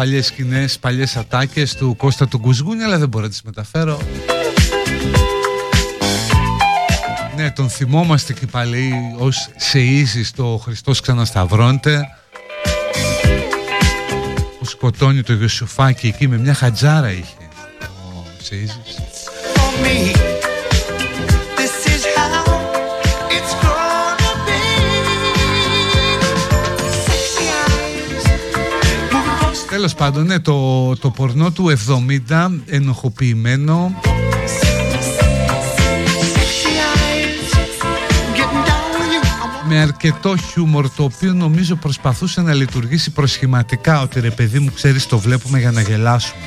Παλιές 0.04 0.26
σκηνές, 0.26 0.78
παλιές 0.78 1.16
ατάκες 1.16 1.74
του 1.74 1.96
Κώστα 1.96 2.28
του 2.28 2.38
Γκουσγούνη 2.38 2.82
αλλά 2.82 2.98
δεν 2.98 3.08
μπορώ 3.08 3.24
να 3.24 3.30
τις 3.30 3.42
μεταφέρω. 3.42 4.00
Ναι, 7.36 7.50
τον 7.50 7.68
θυμόμαστε 7.68 8.32
και 8.32 8.46
πάλι 8.46 8.92
ως 9.18 9.48
Σεΐζη 9.72 10.24
στο 10.24 10.60
Χριστός 10.62 11.00
ξανασταυρώνεται. 11.00 12.08
Που 14.58 14.64
σκοτώνει 14.64 15.22
το 15.22 15.32
Ιωσουφάκι 15.32 16.06
εκεί 16.06 16.28
με 16.28 16.38
μια 16.38 16.54
χατζάρα 16.54 17.10
είχε 17.10 17.48
ο 17.82 18.24
Σεΐζης 18.42 20.23
Τέλος 29.84 29.98
πάντων, 29.98 30.26
ναι, 30.26 30.38
το, 30.38 30.96
το 30.96 31.10
πορνό 31.10 31.50
του 31.50 31.72
70 32.28 32.50
ενοχοποιημένο. 32.66 34.00
Με 39.68 39.80
αρκετό 39.80 40.36
χιούμορ 40.36 40.90
το 40.90 41.02
οποίο 41.02 41.32
νομίζω 41.32 41.76
προσπαθούσε 41.76 42.40
να 42.40 42.52
λειτουργήσει 42.52 43.10
προσχηματικά 43.10 44.00
ότι 44.00 44.20
ρε 44.20 44.30
παιδί 44.30 44.58
μου 44.58 44.72
ξέρεις 44.74 45.06
το 45.06 45.18
βλέπουμε 45.18 45.58
για 45.58 45.70
να 45.70 45.80
γελάσουμε. 45.80 46.44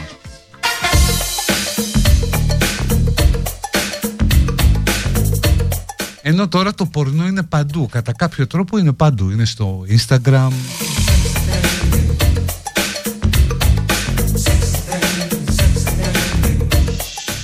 Ενώ 6.21 6.47
τώρα 6.47 6.73
το 6.73 6.85
πορνό 6.85 7.27
είναι 7.27 7.43
παντού, 7.43 7.87
κατά 7.91 8.11
κάποιο 8.13 8.47
τρόπο 8.47 8.77
είναι 8.77 8.93
παντού, 8.93 9.29
είναι 9.29 9.45
στο 9.45 9.85
Instagram 9.89 10.51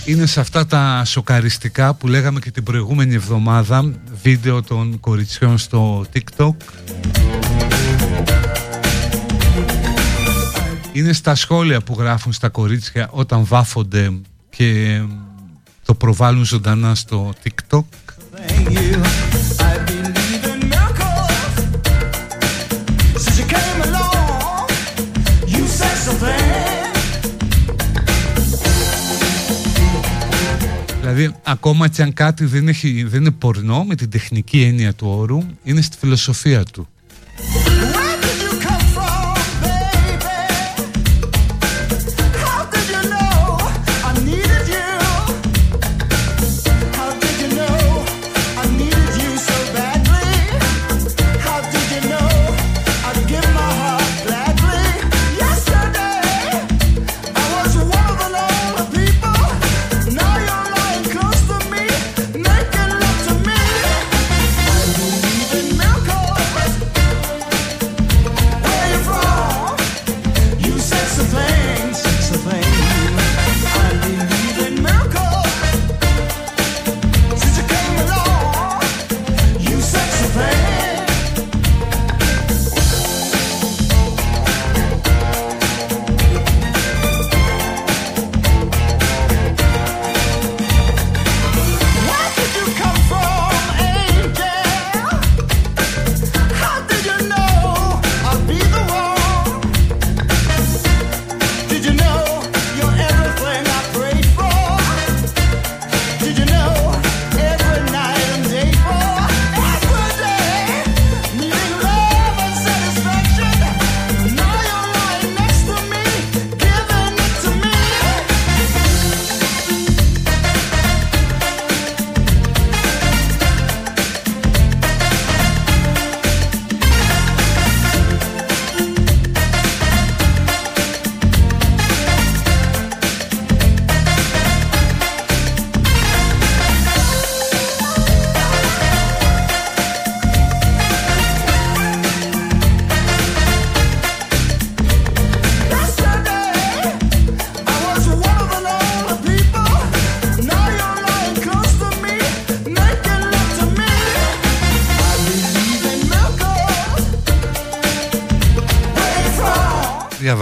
είναι 0.06 0.26
σε 0.26 0.40
αυτά 0.40 0.66
τα 0.66 1.04
σοκαριστικά 1.06 1.94
που 1.94 2.08
λέγαμε 2.08 2.40
και 2.40 2.52
την 2.52 2.64
προηγούμενη 2.64 3.14
εβδομάδα 3.14 3.92
βίντεο 4.22 4.62
των 4.64 5.00
κοριτσιών 5.00 5.58
στο 5.58 6.06
TikTok. 6.14 6.56
Είναι 10.92 11.14
στα 11.14 11.36
σχόλια 11.36 11.82
που 11.82 11.96
γράφουν 12.00 12.34
στα 12.34 12.50
κορίτσια 12.50 13.10
όταν 13.12 13.46
βάφονται 13.46 14.12
και 14.50 15.02
το 15.86 15.94
προβάλλουν 15.94 16.46
ζωντανά 16.46 16.96
στο 16.96 17.34
TikTok 17.44 17.84
Δηλαδή, 31.14 31.36
ακόμα 31.44 31.88
και 31.88 32.02
αν 32.02 32.14
κάτι 32.14 32.46
δεν, 32.46 32.68
έχει, 32.68 33.04
δεν 33.04 33.22
είναι 33.22 33.32
πορνό 33.32 33.84
με 33.84 33.96
την 33.96 34.10
τεχνική 34.10 34.62
έννοια 34.62 34.94
του 34.94 35.08
όρου, 35.08 35.44
είναι 35.64 35.82
στη 35.82 35.98
φιλοσοφία 35.98 36.64
του. 36.64 36.88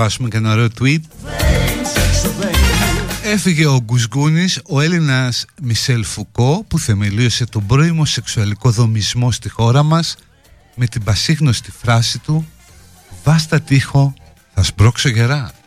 Διαβάσουμε 0.01 0.29
και 0.29 0.37
ένα 0.37 0.51
ωραίο 0.51 0.67
tweet 0.79 0.99
Έφυγε 3.23 3.65
ο 3.65 3.81
Γκουσγκούνης, 3.83 4.61
ο 4.69 4.81
Έλληνας 4.81 5.45
Μισελ 5.61 6.03
Φουκό 6.03 6.65
που 6.67 6.79
θεμελίωσε 6.79 7.45
τον 7.45 7.65
πρώιμο 7.65 8.05
σεξουαλικό 8.05 8.69
δομισμό 8.69 9.31
στη 9.31 9.49
χώρα 9.49 9.83
μας 9.83 10.15
με 10.75 10.85
την 10.85 11.03
πασίγνωστη 11.03 11.71
φράση 11.71 12.19
του 12.19 12.47
«Βάστα 13.23 13.59
τείχο, 13.59 14.13
θα 14.53 14.63
σπρώξω 14.63 15.09
γερά». 15.09 15.60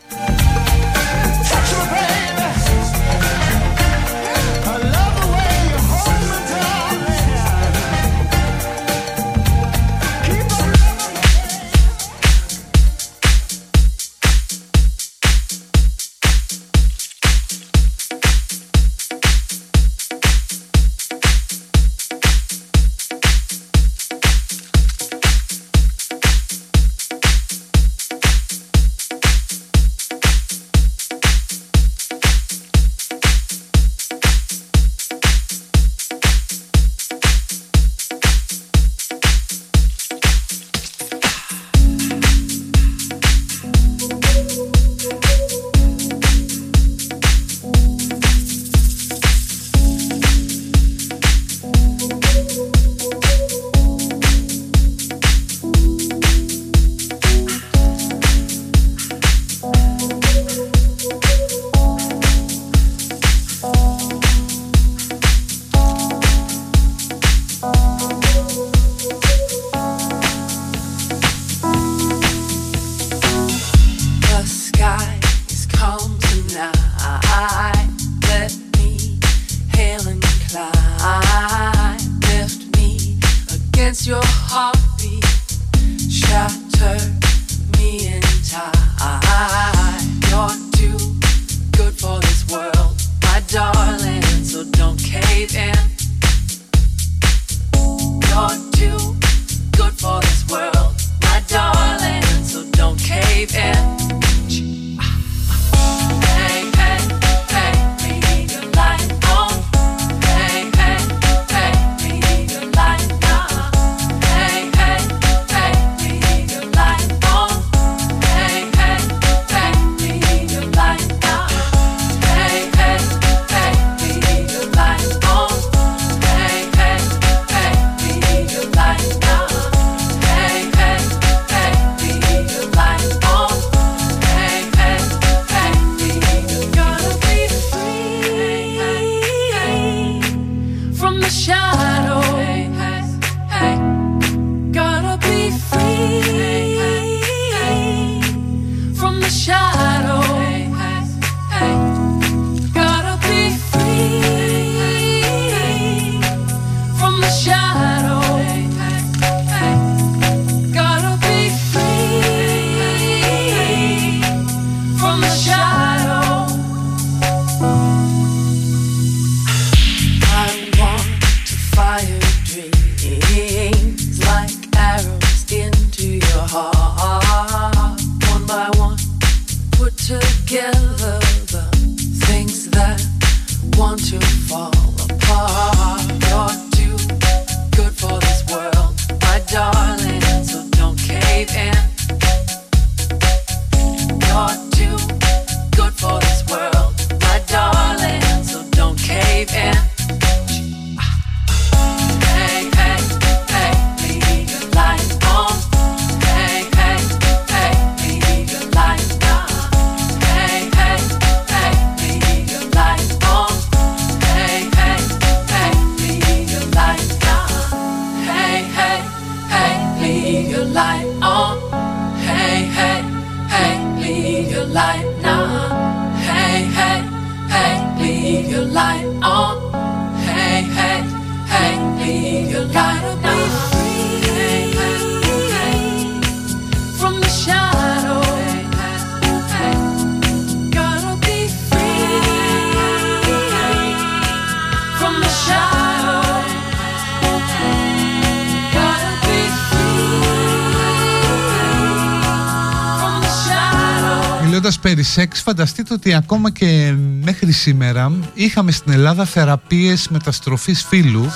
Σεξ 255.03 255.41
φανταστείτε 255.41 255.95
ότι 255.95 256.15
ακόμα 256.15 256.51
και 256.51 256.95
μέχρι 257.23 257.53
σήμερα 257.53 258.13
είχαμε 258.35 258.73
στην 258.73 258.93
Ελλάδα 258.93 259.25
θεραπείες 259.25 260.09
μεταστροφής 260.09 260.85
φύλου. 260.89 261.31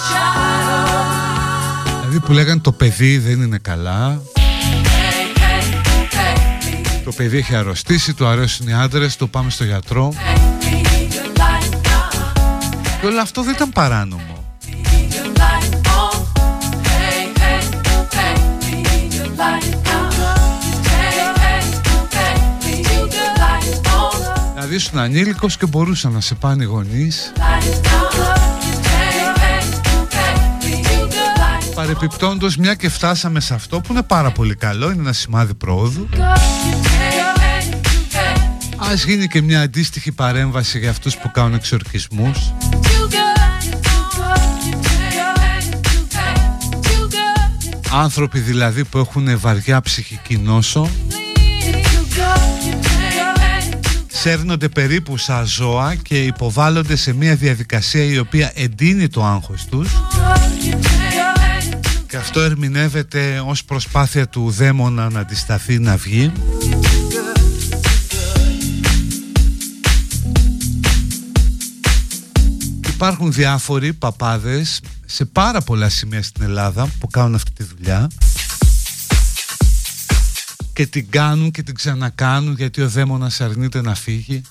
Δηλαδή 2.00 2.20
που 2.26 2.32
λέγανε 2.32 2.61
το 2.61 2.72
παιδί 2.72 3.18
δεν 3.18 3.42
είναι 3.42 3.59
καλά 3.59 4.20
Το 7.04 7.12
παιδί 7.12 7.36
έχει 7.36 7.54
αρρωστήσει, 7.54 8.14
του 8.14 8.26
αρέσουν 8.26 8.68
οι 8.68 8.74
άντρες, 8.74 9.16
το 9.16 9.26
πάμε 9.26 9.50
στο 9.50 9.64
γιατρό. 9.64 10.14
Και 13.00 13.06
όλο 13.06 13.20
αυτό 13.20 13.42
δεν 13.42 13.54
ήταν 13.54 13.70
παράνομο 13.70 14.38
ήσουν 24.79 24.99
ανήλικος 24.99 25.57
και 25.57 25.66
μπορούσαν 25.66 26.12
να 26.12 26.20
σε 26.20 26.35
πάνε 26.35 26.62
οι 26.62 26.66
γονείς. 26.66 27.33
Παρεπιπτόντως 31.74 32.57
μια 32.57 32.74
και 32.74 32.89
φτάσαμε 32.89 33.41
σε 33.41 33.55
αυτό 33.55 33.81
που 33.81 33.93
είναι 33.93 34.03
πάρα 34.03 34.31
πολύ 34.31 34.55
καλό 34.55 34.91
Είναι 34.91 35.01
ένα 35.01 35.12
σημάδι 35.12 35.55
πρόοδου 35.55 36.09
Ας 38.76 39.05
γίνει 39.05 39.26
και 39.26 39.43
μια 39.43 39.61
αντίστοιχη 39.61 40.12
παρέμβαση 40.12 40.79
για 40.79 40.91
αυτούς 40.91 41.16
που 41.16 41.31
κάνουν 41.31 41.55
εξορκισμούς. 41.55 42.53
Άνθρωποι 47.93 48.39
δηλαδή 48.39 48.85
που 48.85 48.99
έχουν 48.99 49.39
βαριά 49.41 49.81
ψυχική 49.81 50.37
νόσο 50.37 50.89
σέρνονται 54.20 54.68
περίπου 54.68 55.16
σαν 55.16 55.46
ζώα 55.46 55.94
και 55.94 56.24
υποβάλλονται 56.24 56.96
σε 56.96 57.12
μια 57.12 57.34
διαδικασία 57.34 58.04
η 58.04 58.18
οποία 58.18 58.52
εντείνει 58.54 59.08
το 59.08 59.24
άγχος 59.24 59.64
τους. 59.64 59.88
Και 62.08 62.16
αυτό 62.16 62.40
ερμηνεύεται 62.40 63.42
ως 63.46 63.64
προσπάθεια 63.64 64.28
του 64.28 64.50
δαίμονα 64.50 65.10
να 65.10 65.20
αντισταθεί 65.20 65.78
να 65.78 65.96
βγει. 65.96 66.32
Υπάρχουν 72.88 73.32
διάφοροι 73.32 73.92
παπάδες 73.92 74.80
σε 75.06 75.24
πάρα 75.24 75.60
πολλά 75.60 75.88
σημεία 75.88 76.22
στην 76.22 76.42
Ελλάδα 76.42 76.88
που 76.98 77.06
κάνουν 77.06 77.34
αυτή 77.34 77.52
τη 77.52 77.64
δουλειά 77.64 78.08
και 80.79 80.87
την 80.87 81.11
κάνουν 81.11 81.51
και 81.51 81.62
την 81.62 81.74
ξανακάνουν 81.74 82.55
γιατί 82.55 82.83
ο 82.83 82.89
δαίμονας 82.89 83.41
αρνείται 83.41 83.81
να 83.81 83.95
φύγει. 83.95 84.43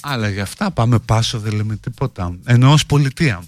Αλλά 0.00 0.28
για 0.28 0.42
αυτά 0.42 0.70
πάμε 0.70 0.98
πάσο 0.98 1.38
δεν 1.38 1.52
λέμε 1.52 1.76
τίποτα. 1.76 2.38
Ενώ 2.44 2.72
ως 2.72 2.86
πολιτεία 2.86 3.44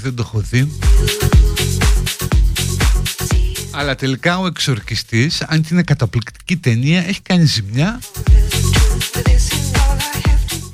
Rose 0.00 0.06
Όχι 0.06 0.08
δεν 0.08 0.14
το 0.14 0.22
έχω 0.26 0.40
δει. 0.40 0.78
Αλλά 3.70 3.94
τελικά 3.94 4.38
ο 4.38 4.46
εξορκιστής 4.46 5.42
Αν 5.42 5.60
και 5.62 5.68
είναι 5.72 5.82
καταπληκτική 5.82 6.56
ταινία 6.56 7.08
Έχει 7.08 7.20
κάνει 7.20 7.44
ζημιά. 7.44 8.00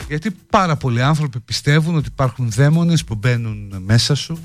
Γιατί 0.08 0.36
πάρα 0.50 0.76
πολλοί 0.76 1.02
άνθρωποι 1.02 1.40
πιστεύουν 1.40 1.96
Ότι 1.96 2.08
υπάρχουν 2.12 2.50
δαίμονες 2.50 3.04
που 3.04 3.14
μπαίνουν 3.14 3.82
μέσα 3.84 4.14
σου. 4.14 4.38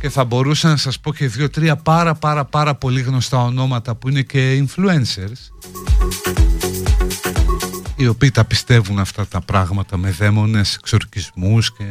Και 0.00 0.08
θα 0.08 0.24
μπορούσα 0.24 0.68
να 0.68 0.76
σας 0.76 1.00
πω 1.00 1.14
και 1.14 1.26
δύο-τρία 1.26 1.76
πάρα 1.76 2.14
πάρα 2.14 2.44
πάρα 2.44 2.74
πολύ 2.74 3.00
γνωστά 3.00 3.42
ονόματα 3.42 3.94
που 3.94 4.08
είναι 4.08 4.22
και 4.22 4.64
influencers 4.64 5.55
οι 7.96 8.06
οποίοι 8.06 8.30
τα 8.30 8.44
πιστεύουν 8.44 8.98
αυτά 8.98 9.26
τα 9.26 9.40
πράγματα 9.40 9.96
με 9.96 10.10
δαίμονες, 10.10 10.74
εξορκισμούς 10.74 11.72
και 11.72 11.84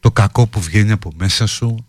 το 0.00 0.10
κακό 0.10 0.46
που 0.46 0.60
βγαίνει 0.60 0.92
από 0.92 1.12
μέσα 1.16 1.46
σου. 1.46 1.84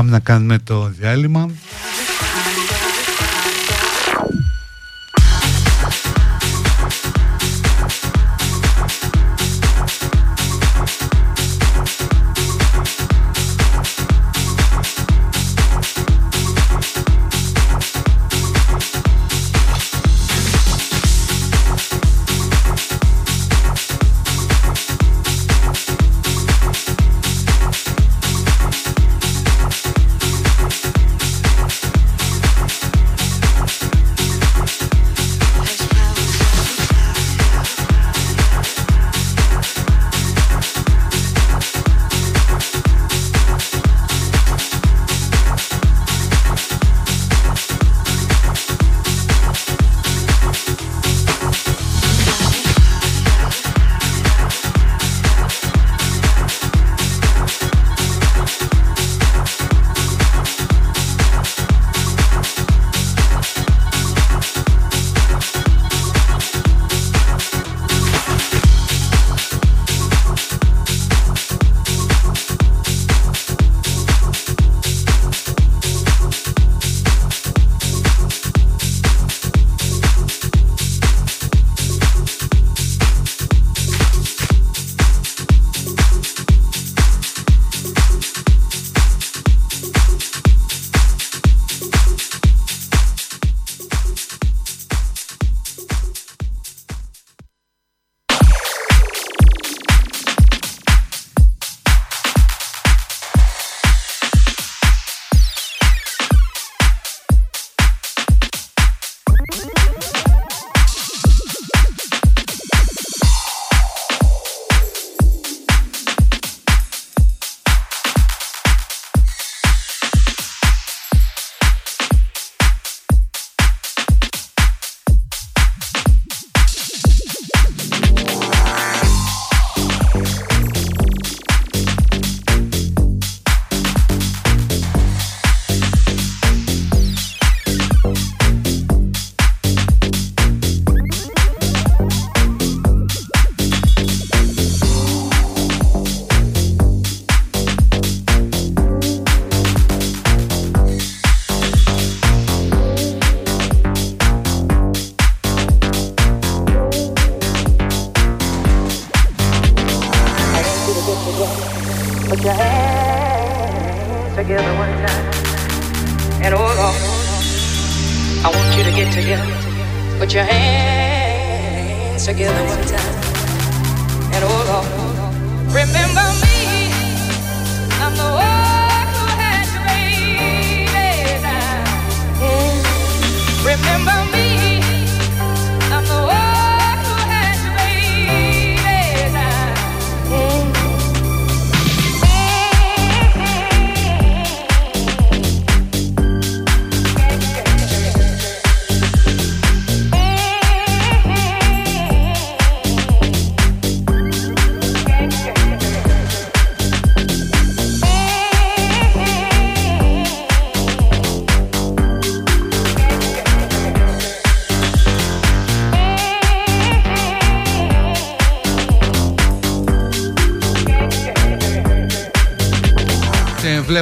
Πάμε 0.00 0.12
να 0.12 0.20
κάνουμε 0.20 0.58
το 0.58 0.88
διάλειμμα. 0.88 1.50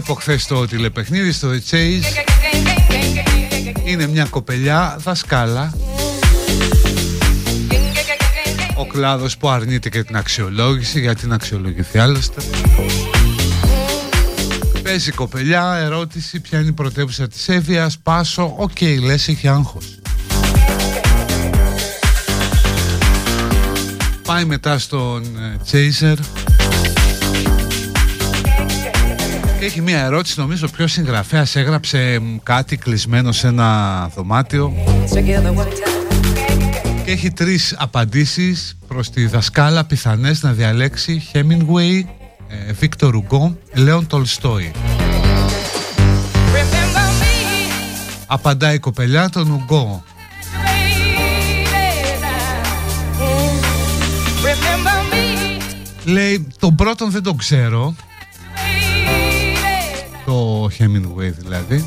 Βλέπω 0.08 0.22
χθες 0.22 0.46
το 0.46 0.66
τηλεπαιχνίδι 0.66 1.32
στο 1.32 1.48
The 1.50 1.74
Chase. 1.74 2.02
Είναι 3.84 4.06
μια 4.06 4.24
κοπελιά 4.24 4.96
δασκάλα. 5.00 5.74
Ο 8.76 8.86
κλάδος 8.86 9.36
που 9.36 9.48
αρνείται 9.48 9.88
και 9.88 10.02
την 10.02 10.16
αξιολόγηση 10.16 11.00
Γιατί 11.00 11.20
να 11.20 11.32
αξιολογηθεί 11.32 11.98
άλλωστε. 11.98 12.42
Παίζει 14.82 15.12
κοπελιά, 15.12 15.74
ερώτηση 15.74 16.40
Ποια 16.40 16.58
είναι 16.58 16.68
η 16.68 16.72
πρωτεύουσα 16.72 17.28
της 17.28 17.48
Εύβοιας 17.48 17.98
Πάσο, 17.98 18.54
OK, 18.56 18.70
okay, 18.80 18.98
λες 19.00 19.28
έχει 19.28 19.48
άγχος. 19.48 19.98
Πάει 24.24 24.44
μετά 24.44 24.78
στον 24.78 25.22
ε, 25.22 25.56
Chaser 25.70 26.16
Έχει 29.68 29.80
μία 29.80 30.04
ερώτηση, 30.04 30.40
νομίζω 30.40 30.68
ποιος 30.68 30.92
συγγραφέας 30.92 31.56
έγραψε 31.56 32.22
κάτι 32.42 32.76
κλεισμένο 32.76 33.32
σε 33.32 33.46
ένα 33.46 34.10
δωμάτιο. 34.14 34.72
Και 37.04 37.10
έχει 37.10 37.30
τρεις 37.30 37.74
απαντήσεις 37.78 38.78
προς 38.88 39.10
τη 39.10 39.26
δασκάλα 39.26 39.84
πιθανές 39.84 40.42
να 40.42 40.52
διαλέξει 40.52 41.28
Hemingway, 41.32 42.04
Βίκτορ 42.78 43.14
Ουγκό, 43.14 43.58
Λέον 43.74 44.06
Τολστόι. 44.06 44.72
Απαντάει 48.26 48.74
η 48.74 48.78
κοπελιά 48.78 49.28
τον 49.28 49.50
Ουγκό. 49.50 50.02
Λέει, 56.04 56.46
τον 56.58 56.74
πρώτον 56.74 57.10
δεν 57.10 57.22
τον 57.22 57.36
ξέρω 57.36 57.94
το 57.98 58.07
Hemingway 60.78 61.32
δηλαδή. 61.38 61.84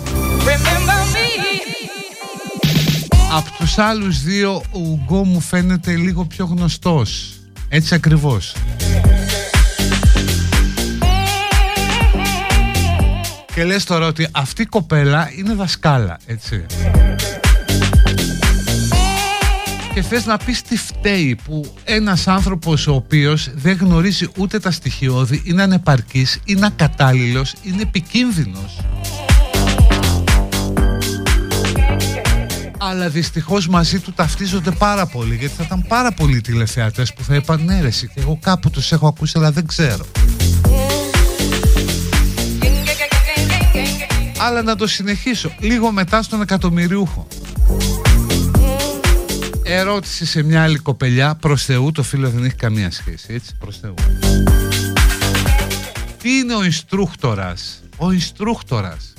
Από 3.31 3.49
τους 3.57 3.77
άλλους 3.77 4.21
δύο 4.21 4.55
ο 4.55 4.79
Ουγκό 4.79 5.23
μου 5.23 5.39
φαίνεται 5.39 5.95
λίγο 5.95 6.25
πιο 6.25 6.45
γνωστός. 6.45 7.33
Έτσι 7.69 7.95
ακριβώς. 7.95 8.55
Και 13.53 13.63
λες 13.63 13.83
τώρα 13.83 14.07
ότι 14.07 14.27
αυτή 14.31 14.61
η 14.61 14.65
κοπέλα 14.65 15.31
είναι 15.37 15.53
δασκάλα 15.53 16.19
Έτσι 16.25 16.65
και 20.01 20.07
θες 20.07 20.25
να 20.25 20.37
πεις 20.37 20.61
τι 20.61 20.77
φταίει 20.77 21.39
που 21.45 21.73
ένας 21.83 22.27
άνθρωπος 22.27 22.87
ο 22.87 22.93
οποίος 22.93 23.49
δεν 23.53 23.77
γνωρίζει 23.77 24.27
ούτε 24.37 24.59
τα 24.59 24.71
στοιχειώδη, 24.71 25.41
είναι 25.45 25.61
ανεπαρκής, 25.61 26.39
είναι 26.45 26.65
ακατάλληλος, 26.65 27.53
είναι 27.63 27.81
επικίνδυνος. 27.81 28.77
Αλλά 32.77 33.09
δυστυχώς 33.09 33.67
μαζί 33.67 33.99
του 33.99 34.13
ταυτίζονται 34.13 34.71
πάρα 34.71 35.05
πολύ 35.05 35.35
γιατί 35.35 35.53
θα 35.57 35.63
ήταν 35.65 35.85
πάρα 35.87 36.11
πολλοί 36.11 36.41
τηλεθεατές 36.41 37.13
που 37.13 37.23
θα 37.23 37.35
είπαν 37.35 37.63
ναι 37.65 37.81
ρε 37.81 37.89
και 37.89 38.07
εγώ 38.15 38.39
κάπου 38.41 38.69
τους 38.69 38.91
έχω 38.91 39.07
ακούσει 39.07 39.33
αλλά 39.37 39.51
δεν 39.51 39.67
ξέρω. 39.67 40.05
Αλλά 44.37 44.61
να 44.61 44.75
το 44.75 44.87
συνεχίσω 44.87 45.51
λίγο 45.59 45.91
μετά 45.91 46.21
στον 46.21 46.41
εκατομμυριούχο 46.41 47.27
ερώτηση 49.73 50.25
σε 50.25 50.43
μια 50.43 50.63
άλλη 50.63 50.77
κοπελιά. 50.77 51.35
Προς 51.35 51.65
Θεού 51.65 51.91
το 51.91 52.03
φίλο 52.03 52.29
δεν 52.29 52.43
έχει 52.43 52.55
καμία 52.55 52.91
σχέση 52.91 53.33
έτσι. 53.33 53.55
Προς 53.59 53.77
Θεού. 53.77 53.93
Τι 56.21 56.37
είναι 56.37 56.55
ο 56.55 56.63
Ινστρούχτορας 56.63 57.81
ο 58.03 58.11
Ινστρούχτορας 58.11 59.13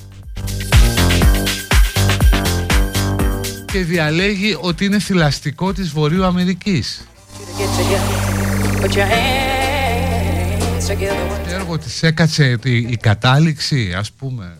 και 3.65 3.83
διαλέγει 3.83 4.57
ότι 4.61 4.85
είναι 4.85 4.99
θηλαστικό 4.99 5.73
της 5.73 5.89
Βορείου 5.89 6.23
Αμερικής. 6.23 7.07
Έργο 11.47 11.77
της 11.77 12.03
έκατσε 12.03 12.57
η, 12.63 12.77
η 12.77 12.97
κατάληξη 12.97 13.93
ας 13.97 14.11
πούμε. 14.11 14.57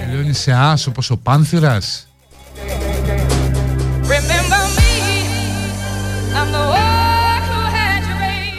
Τελειώνει 0.00 0.32
σε 0.32 0.52
άσο 0.52 0.90
όπως 0.90 1.10
ο 1.10 1.16
Πάνθυρας 1.16 2.08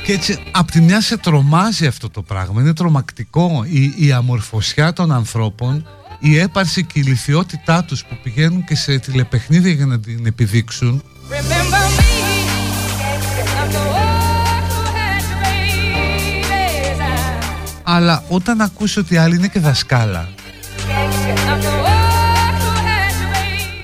και 0.08 0.14
έτσι 0.14 0.40
απ' 0.52 0.72
τη 0.72 0.82
μια 0.82 1.02
σε 1.02 1.18
τρομάζει 1.18 1.86
αυτό 1.86 2.10
το 2.10 2.22
πράγμα. 2.22 2.62
Είναι 2.62 2.74
τρομακτικό 2.74 3.66
η, 3.68 3.94
η 3.98 4.12
αμορφωσιά 4.12 4.94
των 4.94 5.12
ανθρώπων 5.12 5.88
Η 6.20 6.38
έπαρση 6.38 6.84
και 6.84 7.00
η 7.00 7.04
λυθιότητά 7.04 7.84
τους 7.84 8.06
που 8.06 8.18
πηγαίνουν 8.24 8.64
και 8.64 8.76
σε 8.76 9.00
τηλεπαιχνίδια 9.00 9.72
για 9.72 9.86
να 9.86 10.00
την 10.00 10.26
επιδείξουν. 10.26 11.04
Αλλά 17.84 18.24
όταν 18.28 18.62
ακούσει 18.62 19.00
ότι 19.00 19.18
άλλη 19.18 19.36
είναι 19.36 19.48
και 19.48 19.60
δασκάλα 19.60 20.30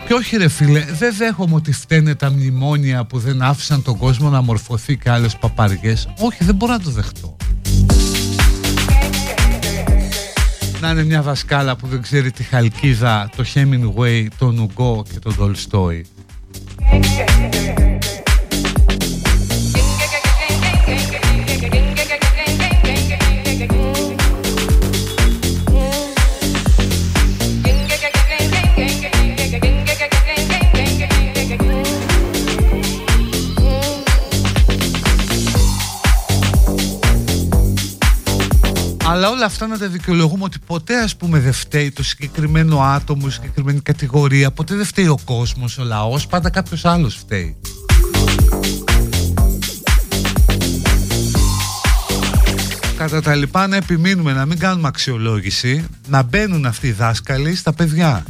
και 0.08 0.14
όχι 0.14 0.38
ρε 0.38 0.48
φίλε, 0.48 0.80
δεν 0.80 1.16
δέχομαι 1.18 1.56
ότι 1.56 1.72
φταίνε 1.72 2.16
τα 2.16 2.32
μνημόνια 2.32 3.06
που 3.06 3.20
δεν 3.20 3.42
άφησαν 3.42 3.84
τον 3.84 3.98
κόσμο 3.98 4.30
να 4.30 4.42
μορφωθεί 4.42 4.98
και 4.98 5.10
άλλες 5.10 5.36
παπαριές. 5.36 6.10
Όχι, 6.20 6.44
δεν 6.44 6.56
μπορώ 6.56 6.72
να 6.72 6.80
το 6.80 6.90
δεχτώ. 6.90 7.36
Να 10.82 10.90
είναι 10.90 11.04
μια 11.04 11.22
δασκάλα 11.22 11.76
που 11.76 11.88
δεν 11.88 12.02
ξέρει 12.02 12.32
τη 12.32 12.44
Χαλκίδα, 12.44 13.30
το 13.36 13.44
Hemingway, 13.54 14.28
τον 14.38 14.60
Ουγκό 14.60 15.04
και 15.14 15.20
τον 15.20 15.36
Τολστόι. 15.36 16.06
Αλλά 39.14 39.30
όλα 39.30 39.46
αυτά 39.46 39.68
να 39.68 39.78
τα 39.78 39.88
δικαιολογούμε 39.88 40.44
ότι 40.44 40.60
ποτέ 40.66 41.00
ας 41.00 41.16
πούμε 41.16 41.40
δεν 41.40 41.54
φταίει 41.54 41.92
το 41.92 42.04
συγκεκριμένο 42.04 42.80
άτομο, 42.82 43.26
η 43.28 43.32
συγκεκριμένη 43.32 43.80
κατηγορία, 43.80 44.52
ποτέ 44.52 44.76
δεν 44.76 44.86
φταίει 44.86 45.08
ο 45.08 45.18
κόσμος, 45.26 45.78
ο 45.78 45.84
λαός, 45.84 46.28
πάντα 46.28 46.50
κάποιος 46.50 46.86
άλλος 46.86 47.16
φταίει. 47.16 47.56
Κατά 52.98 53.22
τα 53.22 53.36
λοιπά 53.36 53.68
να 53.68 53.76
επιμείνουμε 53.76 54.34
να 54.34 54.46
μην 54.46 54.60
κάνουμε 54.60 54.88
αξιολόγηση, 54.88 55.86
να 56.08 56.24
μπαίνουν 56.24 56.66
αυτοί 56.66 56.88
οι 56.88 56.92
δάσκαλοι 56.92 57.56
στα 57.56 57.74
παιδιά. 57.74 58.24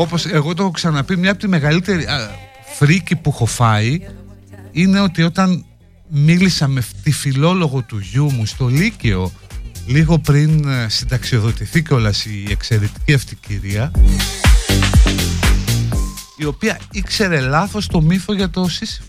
Όπως 0.00 0.26
εγώ 0.26 0.54
το 0.54 0.62
έχω 0.62 0.70
ξαναπεί 0.70 1.16
Μια 1.16 1.30
από 1.30 1.40
τη 1.40 1.48
μεγαλύτερη 1.48 2.06
φρίκη 2.76 3.16
που 3.16 3.30
έχω 3.30 3.46
φάει 3.46 4.00
Είναι 4.70 5.00
ότι 5.00 5.22
όταν 5.22 5.64
μίλησα 6.08 6.68
με 6.68 6.82
τη 7.02 7.12
φιλόλογο 7.12 7.82
του 7.82 7.98
γιού 7.98 8.32
μου 8.32 8.46
στο 8.46 8.66
Λύκειο 8.66 9.32
Λίγο 9.86 10.18
πριν 10.18 10.68
ε, 10.68 10.88
συνταξιοδοτηθεί 10.88 11.82
κιόλας 11.82 12.24
η 12.24 12.46
εξαιρετική 12.50 13.12
αυτή 13.12 13.36
κυρία 13.36 13.90
Η 16.36 16.44
οποία 16.44 16.78
ήξερε 16.92 17.40
λάθος 17.40 17.86
το 17.86 18.00
μύθο 18.00 18.34
για 18.34 18.50
το 18.50 18.68
Σύσυφο 18.68 19.04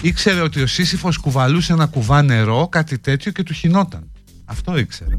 Ήξερε 0.00 0.40
ότι 0.40 0.62
ο 0.62 0.66
Σύσυφος 0.66 1.16
κουβαλούσε 1.16 1.72
ένα 1.72 1.86
κουβά 1.86 2.22
νερό, 2.22 2.68
κάτι 2.68 2.98
τέτοιο 2.98 3.32
και 3.32 3.42
του 3.42 3.52
χινόταν. 3.52 4.10
Αυτό 4.44 4.78
ήξερε 4.78 5.14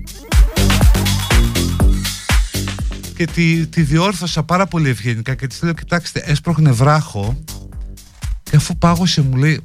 και 3.16 3.26
τη, 3.26 3.68
τη 3.68 3.82
διόρθωσα 3.82 4.44
πάρα 4.44 4.66
πολύ 4.66 4.90
ευγενικά 4.90 5.36
και 5.36 5.48
της 5.48 5.62
λέω 5.62 5.74
κοιτάξτε 5.74 6.20
έσπροχνε 6.26 6.72
βράχο 6.72 7.44
και 8.44 8.56
αφού 8.56 8.78
πάγωσε 8.78 9.22
μου 9.22 9.36
λέει 9.36 9.62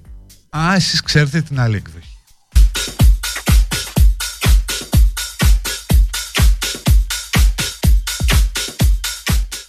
α 0.51 0.75
εσείς 0.75 1.01
ξέρετε 1.03 1.41
την 1.41 1.61
άλλη 1.61 1.77
εκδοχή 1.77 2.05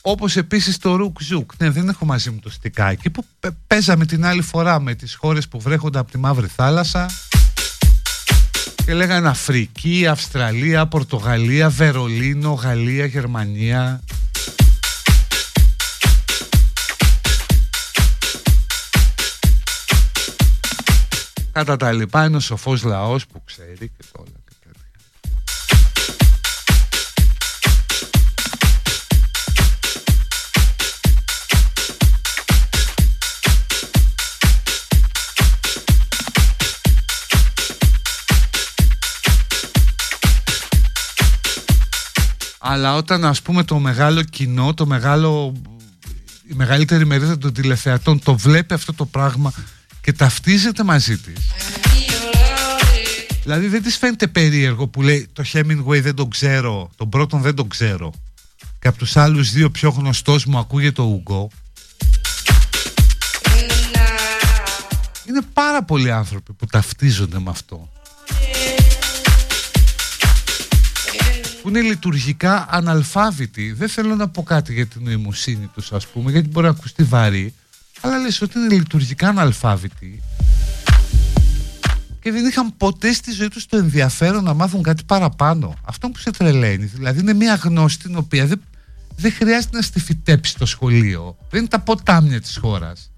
Όπως 0.04 0.38
επίσης 0.38 0.78
το 0.78 0.96
Ρουκ 0.96 1.22
Ζουκ. 1.22 1.52
Ναι 1.58 1.70
δεν 1.70 1.90
έχω 1.90 2.06
μαζί 2.06 2.30
μου 2.30 2.40
το 2.40 2.50
στικάκι 2.50 3.10
Που 3.10 3.26
παίζαμε 3.68 4.06
την 4.06 4.26
άλλη 4.26 4.42
φορά 4.42 4.80
με 4.80 4.96
τις 4.96 5.16
χώρες 5.16 5.48
που 5.48 5.60
βρέχονται 5.60 6.00
από 6.00 6.12
τη 6.12 6.18
Μαύρη 6.18 6.48
Θάλασσα 6.48 7.10
και 8.86 8.94
λέγανε 8.94 9.28
Αφρική, 9.28 10.08
Αυστραλία, 10.08 10.88
Πορτογαλία, 10.88 11.70
Βερολίνο, 11.70 12.54
Γαλλία, 12.54 13.06
Γερμανία. 13.06 14.02
Κατά 21.52 21.78
τα 21.78 21.92
λοιπά 21.92 22.26
είναι 22.26 22.38
ο 22.38 22.40
σοφός 22.40 22.84
λαός 22.84 23.28
που 23.28 23.44
ξέρει 23.44 23.88
και 23.98 24.06
όλα. 24.18 24.41
Αλλά 42.64 42.96
όταν 42.96 43.26
ας 43.26 43.42
πούμε 43.42 43.64
το 43.64 43.80
μεγάλο 43.80 44.24
κοινό, 44.24 44.74
το 44.74 44.86
μεγάλο, 44.86 45.54
η 46.50 46.54
μεγαλύτερη 46.54 47.06
μερίδα 47.06 47.38
των 47.38 47.54
τηλεθεατών 47.54 48.24
το 48.24 48.38
βλέπει 48.38 48.74
αυτό 48.74 48.94
το 48.94 49.06
πράγμα 49.06 49.54
και 50.02 50.14
ταυτίζεται 50.14 50.84
μαζί 50.84 51.18
της. 51.18 51.52
Δηλαδή 53.44 53.68
δεν 53.68 53.84
της 53.84 53.98
φαίνεται 53.98 54.28
περίεργο 54.28 54.88
που 54.88 55.02
λέει 55.02 55.28
το 55.34 55.44
Hemingway 55.54 56.02
δεν 56.02 56.16
τον 56.16 56.30
ξέρω, 56.30 56.90
τον 56.96 57.10
πρώτον 57.10 57.42
δεν 57.42 57.56
τον 57.56 57.68
ξέρω 57.68 58.12
και 58.80 58.88
από 58.88 58.98
τους 58.98 59.18
άλλους 59.18 59.52
δύο 59.52 59.70
πιο 59.70 59.90
γνωστός 59.90 60.46
μου 60.46 60.58
ακούγεται 60.58 61.02
ο 61.02 61.06
Ουγκό. 61.06 61.50
Είναι 65.28 65.42
πάρα 65.54 65.84
πολλοί 65.84 66.12
άνθρωποι 66.12 66.54
που 66.54 66.66
ταυτίζονται 66.66 67.40
με 67.40 67.50
αυτό. 67.50 67.91
Που 71.62 71.70
είναι 71.70 71.82
λειτουργικά 71.82 72.68
αναλφάβητοι. 72.70 73.72
Δεν 73.72 73.90
θέλω 73.90 74.16
να 74.16 74.28
πω 74.28 74.44
κάτι 74.44 74.74
για 74.74 74.86
την 74.86 75.02
νοημοσύνη 75.04 75.70
τους 75.74 75.92
ας 75.92 76.08
πούμε, 76.08 76.32
γιατί 76.32 76.48
μπορεί 76.48 76.66
να 76.66 76.72
ακουστεί 76.72 77.04
βαρύ, 77.04 77.54
αλλά 78.02 78.18
λες 78.18 78.42
ότι 78.42 78.60
είναι 78.60 78.76
λειτουργικά 78.76 79.28
αναλφάβητοι 79.28 80.22
και 82.22 82.32
δεν 82.32 82.46
είχαν 82.46 82.78
ποτέ 82.78 83.14
στη 83.14 83.32
ζωή 83.32 83.48
τους 83.48 83.66
το 83.66 83.78
ενδιαφέρον 83.78 84.44
να 84.44 84.54
μάθουν 84.54 84.84
κάτι 84.84 85.04
παραπάνω. 85.04 85.74
Αυτό 85.84 86.10
που 86.10 86.20
σε 86.20 86.32
τρελαίνει. 86.32 86.86
Δηλαδή 86.86 87.20
είναι 87.20 87.34
μια 87.34 87.56
γνώση 87.56 88.00
την 88.00 88.16
οποία 88.16 88.46
δεν, 88.46 88.62
δεν 89.16 89.32
χρειάζεται 89.32 89.76
να 89.76 89.82
στη 89.82 90.00
φυτέψει 90.00 90.58
το 90.58 90.66
σχολείο. 90.66 91.38
Δεν 91.50 91.60
είναι 91.60 91.70
τα 91.70 91.80
ποτάμια 91.80 92.42
της 92.42 92.58
χώρας. 92.58 93.11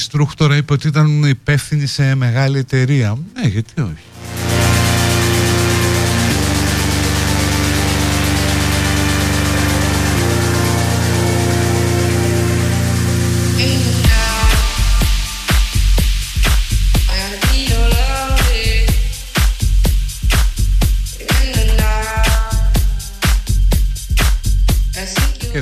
Αυτή 0.00 0.16
λέει 0.16 0.24
με 0.24 0.28
τον 0.28 0.56
Ινστρούκτορα 0.56 0.56
είπε 0.56 0.72
ότι 0.72 0.86
ήταν 0.88 1.24
υπεύθυνη 1.24 1.86
σε 1.86 2.14
μεγάλη 2.14 2.58
εταιρεία. 2.58 3.18
Ναι, 3.34 3.48
γιατί 3.48 3.80
όχι. 3.80 4.09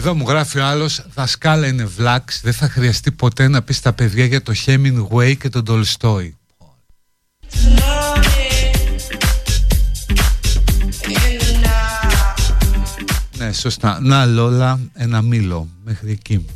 Εδώ 0.09 0.16
μου 0.16 0.28
γράφει 0.28 0.59
ο 0.59 0.64
άλλος 0.64 1.04
Δασκάλα 1.14 1.66
είναι 1.66 1.84
βλάξ 1.84 2.40
Δεν 2.40 2.52
θα 2.52 2.68
χρειαστεί 2.68 3.12
ποτέ 3.12 3.48
να 3.48 3.62
πεις 3.62 3.76
στα 3.76 3.92
παιδιά 3.92 4.24
για 4.24 4.42
το 4.42 4.52
Hemingway 4.66 5.36
και 5.38 5.48
τον 5.48 5.64
Τολστόι 5.64 6.36
Ναι 13.38 13.52
σωστά. 13.52 14.00
Να 14.00 14.26
Λόλα 14.26 14.80
ένα 14.94 15.22
μήλο 15.22 15.68
Μέχρι 15.84 16.11
εκεί 16.11 16.46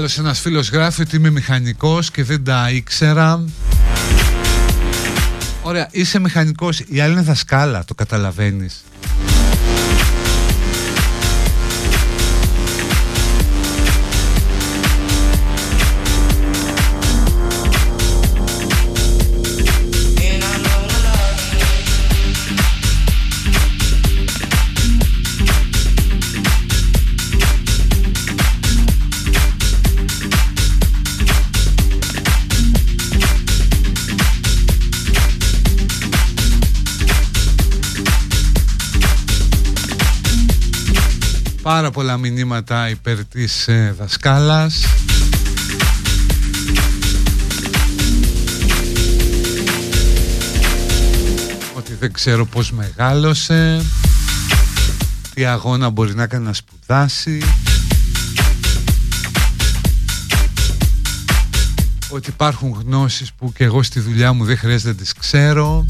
Άλλος 0.00 0.18
ένας 0.18 0.40
φίλος 0.40 0.70
γράφει 0.70 1.00
ότι 1.00 1.16
είμαι 1.16 1.30
μηχανικός 1.30 2.10
και 2.10 2.24
δεν 2.24 2.44
τα 2.44 2.70
ήξερα. 2.70 3.44
Ωραία, 5.62 5.88
είσαι 5.90 6.18
μηχανικός, 6.18 6.80
η 6.86 7.00
άλλη 7.00 7.12
είναι 7.12 7.22
δασκάλα, 7.22 7.84
το 7.84 7.94
καταλαβαίνεις 7.94 8.84
πάρα 41.70 41.90
πολλά 41.90 42.16
μηνύματα 42.16 42.88
υπέρ 42.88 43.24
της 43.24 43.68
ε, 43.68 43.94
δασκάλας. 43.98 44.84
Ότι 51.74 51.94
δεν 52.00 52.12
ξέρω 52.12 52.46
πως 52.46 52.70
μεγάλωσε. 52.72 53.84
Τι 55.34 55.44
αγώνα 55.44 55.90
μπορεί 55.90 56.14
να 56.14 56.26
κάνει 56.26 56.44
να 56.44 56.52
σπουδάσει. 56.52 57.42
Ότι 62.08 62.30
υπάρχουν 62.30 62.84
γνώσεις 62.84 63.32
που 63.32 63.52
και 63.52 63.64
εγώ 63.64 63.82
στη 63.82 64.00
δουλειά 64.00 64.32
μου 64.32 64.44
δεν 64.44 64.58
χρειάζεται 64.58 64.88
να 64.88 64.94
τις 64.94 65.12
ξέρω 65.12 65.84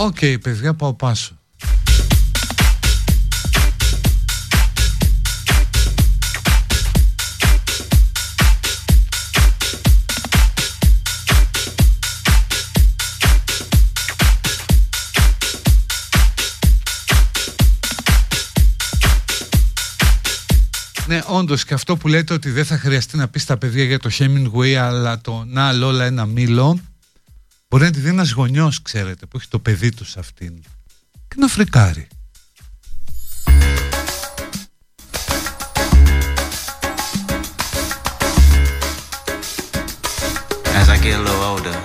Οκ, 0.00 0.18
παιδιά, 0.42 0.74
πάω 0.74 0.94
πάσο. 0.94 1.32
Ναι, 21.06 21.20
όντως 21.26 21.64
και 21.64 21.74
αυτό 21.74 21.96
που 21.96 22.08
λέτε 22.08 22.34
ότι 22.34 22.50
δεν 22.50 22.64
θα 22.64 22.78
χρειαστεί 22.78 23.16
να 23.16 23.28
πεις 23.28 23.42
στα 23.42 23.56
παιδιά 23.56 23.84
για 23.84 23.98
το 23.98 24.10
Hemingway, 24.18 24.72
αλλά 24.72 25.20
το 25.20 25.28
Λόλα 25.28 25.44
να 25.46 26.04
ένα 26.04 26.26
μήλο, 26.26 26.80
μπορεί 27.68 27.84
να 27.84 27.90
τη 27.90 28.00
δει 28.00 28.08
ένα 28.08 28.26
γονιό, 28.34 28.72
ξέρετε, 28.82 29.26
που 29.26 29.36
έχει 29.36 29.48
το 29.48 29.58
παιδί 29.58 29.90
του 29.90 30.04
σε 30.04 30.18
αυτήν. 30.18 30.62
Και 31.28 31.34
να 31.36 31.48
φρικάρει. 31.48 32.06
As 40.80 40.88
I 40.94 40.96
get 41.04 41.14
a 41.20 41.22
little 41.26 41.44
older, 41.52 41.76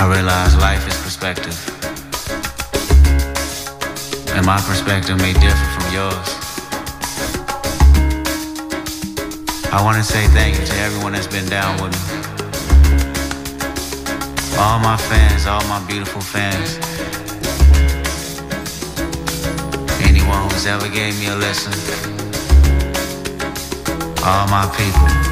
I 0.00 0.04
realize 0.14 0.52
life 0.68 0.84
is 0.90 0.96
perspective. 1.06 1.58
And 4.36 4.44
my 4.52 4.60
perspective 4.70 5.16
may 5.24 5.34
differ 5.44 5.68
from 5.74 5.86
yours. 5.98 6.28
I 9.76 9.78
want 9.86 9.96
to 10.02 10.06
say 10.12 10.22
thank 10.38 10.52
you 10.58 10.64
to 10.70 10.76
everyone 10.86 11.12
that's 11.12 11.32
been 11.36 11.48
down 11.48 11.74
with 11.82 11.92
me. 11.92 12.21
All 14.58 14.78
my 14.78 14.96
fans, 14.96 15.46
all 15.46 15.64
my 15.64 15.84
beautiful 15.86 16.20
fans. 16.20 16.78
Anyone 20.06 20.50
who's 20.50 20.66
ever 20.66 20.88
gave 20.88 21.18
me 21.18 21.28
a 21.28 21.36
listen. 21.36 21.72
All 24.24 24.46
my 24.48 24.66
people. 24.76 25.31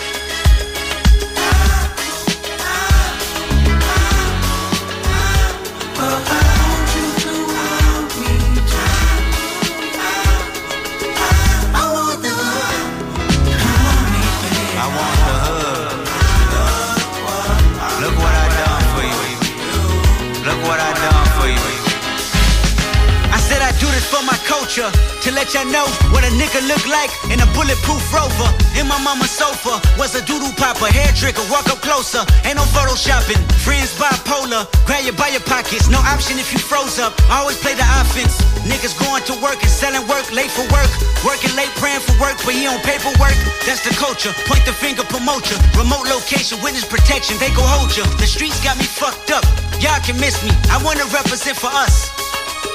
Photoshopping. 33.01 33.41
Friends 33.65 33.97
bipolar, 33.97 34.69
grab 34.85 35.03
you 35.03 35.11
by 35.13 35.29
your 35.29 35.41
pockets. 35.41 35.89
No 35.89 35.97
option 35.99 36.37
if 36.37 36.53
you 36.53 36.59
froze 36.59 36.99
up. 36.99 37.13
Always 37.31 37.57
play 37.57 37.73
the 37.73 37.85
offense. 37.97 38.37
Niggas 38.61 38.93
going 38.99 39.23
to 39.25 39.33
work 39.41 39.57
and 39.57 39.69
selling 39.69 40.05
work, 40.07 40.31
late 40.31 40.51
for 40.51 40.61
work. 40.69 40.89
Working 41.25 41.55
late, 41.55 41.69
praying 41.81 42.01
for 42.01 42.13
work, 42.21 42.37
but 42.45 42.53
he 42.53 42.67
on 42.67 42.79
paperwork. 42.81 43.33
That's 43.65 43.81
the 43.81 43.93
culture. 43.97 44.31
Point 44.45 44.65
the 44.65 44.73
finger, 44.73 45.03
promote 45.03 45.49
you. 45.49 45.57
Remote 45.77 46.07
location, 46.09 46.61
witness 46.61 46.85
protection, 46.85 47.37
they 47.39 47.49
go 47.57 47.65
hold 47.65 47.95
you. 47.97 48.03
The 48.21 48.27
streets 48.27 48.61
got 48.63 48.77
me 48.77 48.85
fucked 48.85 49.31
up. 49.31 49.43
Y'all 49.81 49.99
can 50.05 50.19
miss 50.19 50.37
me. 50.43 50.51
I 50.69 50.77
wanna 50.83 51.05
represent 51.09 51.57
for 51.57 51.73
us. 51.73 52.20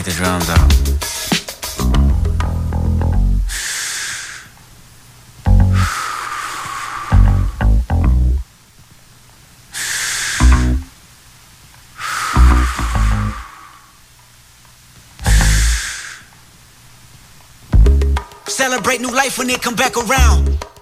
Take 0.00 0.06
the 0.06 0.12
drums 0.12 0.48
out. 0.48 0.72
Celebrate 18.48 19.02
new 19.02 19.12
life 19.12 19.36
when 19.36 19.50
it 19.50 19.60
come 19.60 19.74
back 19.74 19.98
around. 19.98 20.64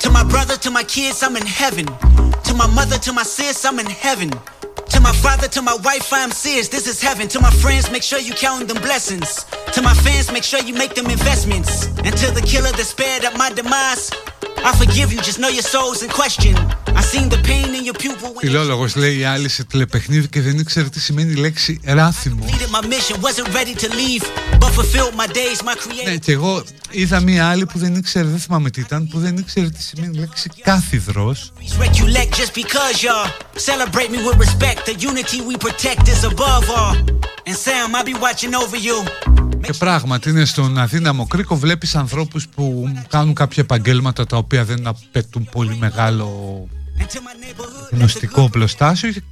To 0.00 0.10
my 0.10 0.24
brother, 0.24 0.56
to 0.56 0.70
my 0.70 0.82
kids, 0.82 1.22
I'm 1.22 1.36
in 1.36 1.46
heaven. 1.46 1.86
To 2.44 2.54
my 2.54 2.66
mother, 2.74 2.96
to 2.98 3.12
my 3.12 3.22
sis, 3.22 3.64
I'm 3.64 3.78
in 3.78 3.86
heaven. 3.86 4.30
To 4.99 4.99
my 5.01 5.13
father, 5.25 5.47
to 5.47 5.61
my 5.61 5.77
wife, 5.83 6.11
I'm 6.11 6.31
serious. 6.31 6.67
This 6.69 6.87
is 6.87 7.01
heaven. 7.01 7.27
To 7.29 7.39
my 7.39 7.51
friends, 7.51 7.91
make 7.91 8.03
sure 8.03 8.19
you 8.19 8.33
count 8.33 8.67
them 8.67 8.81
blessings. 8.81 9.29
To 9.73 9.81
my 9.81 9.93
fans, 9.93 10.31
make 10.31 10.43
sure 10.43 10.59
you 10.61 10.73
make 10.73 10.93
them 10.95 11.07
investments. 11.17 11.87
And 12.05 12.13
to 12.21 12.27
the 12.37 12.43
killer 12.51 12.71
that 12.71 12.87
spared 12.95 13.23
up 13.25 13.35
my 13.37 13.49
demise, 13.59 14.11
I 14.69 14.71
forgive 14.75 15.13
you, 15.13 15.19
just 15.19 15.39
know 15.39 15.49
your 15.49 15.67
soul's 15.73 16.01
in 16.01 16.09
question. 16.09 16.55
I 16.99 17.01
seen 17.01 17.29
the 17.29 17.37
pain 17.49 17.75
in 17.75 17.83
your 17.85 17.93
pupil 17.93 18.33
when 18.33 18.39
Φιλόλογος 18.39 18.95
λέει 18.95 19.17
η 19.17 19.23
άλλη 19.23 19.49
σε 19.49 19.63
τηλεπαιχνίδι 19.63 20.27
και 20.27 20.41
δεν 20.41 20.59
ήξερε 20.59 20.89
τι 20.89 20.99
σημαίνει 20.99 21.31
η 21.31 21.35
λέξη 21.35 21.79
ράθιμο. 21.83 22.45
completed 22.45 22.71
my 22.71 22.81
mission. 22.81 23.21
Wasn't 23.21 23.53
ready 23.53 23.75
to 23.75 23.87
leave, 23.89 24.23
but 24.59 24.71
fulfilled 24.71 25.15
my 25.15 25.27
days, 25.27 25.63
my 25.63 25.75
creative. 25.75 26.05
Ναι, 26.05 26.17
και 26.17 26.31
εγώ 26.31 26.63
είδα 26.91 27.19
μία 27.19 27.49
άλλη 27.49 27.65
που 27.65 27.77
δεν 27.77 27.95
ήξερε, 27.95 28.27
δεν 28.27 28.39
θυμάμαι 28.39 28.69
τι 28.69 28.79
ήταν, 28.79 29.07
που 29.07 29.19
δεν 29.19 29.37
ήξερε 29.37 29.69
τι 29.69 29.83
σημαίνει 29.83 30.17
η 30.17 30.19
λέξη 30.19 30.49
κάθιδρος. 30.61 31.53
Recollect 31.79 32.31
just 32.41 32.53
because 32.53 33.03
y'all 33.03 33.27
celebrate 33.69 34.09
me 34.11 34.19
with 34.27 34.37
respect. 34.45 34.81
The 34.90 34.96
unity 35.10 35.38
we 35.50 35.54
protect 35.66 36.04
is 36.14 36.22
above 36.32 36.64
all. 36.78 36.96
And 37.48 37.56
Sam, 37.64 37.94
I'll 37.96 38.04
be 38.12 38.14
watching 38.26 38.54
over 38.62 38.76
you. 38.88 38.96
Και 39.62 39.72
πράγματι 39.72 40.30
είναι 40.30 40.44
στον 40.44 40.78
αδύναμο 40.78 41.26
κρίκο 41.26 41.56
βλέπεις 41.56 41.94
ανθρώπους 41.96 42.48
που 42.48 42.92
κάνουν 43.08 43.34
κάποια 43.34 43.62
επαγγέλματα 43.62 44.26
τα 44.26 44.36
οποία 44.36 44.64
δεν 44.64 44.86
απαιτούν 44.86 45.48
πολύ 45.52 45.76
μεγάλο 45.76 46.28
And 46.98 47.02
to 47.02 47.04
my 47.04 47.08
neighborhood, 47.10 47.90
γνωστικό 47.90 48.48
πλωστάσιο 48.48 49.12
και 49.12 49.22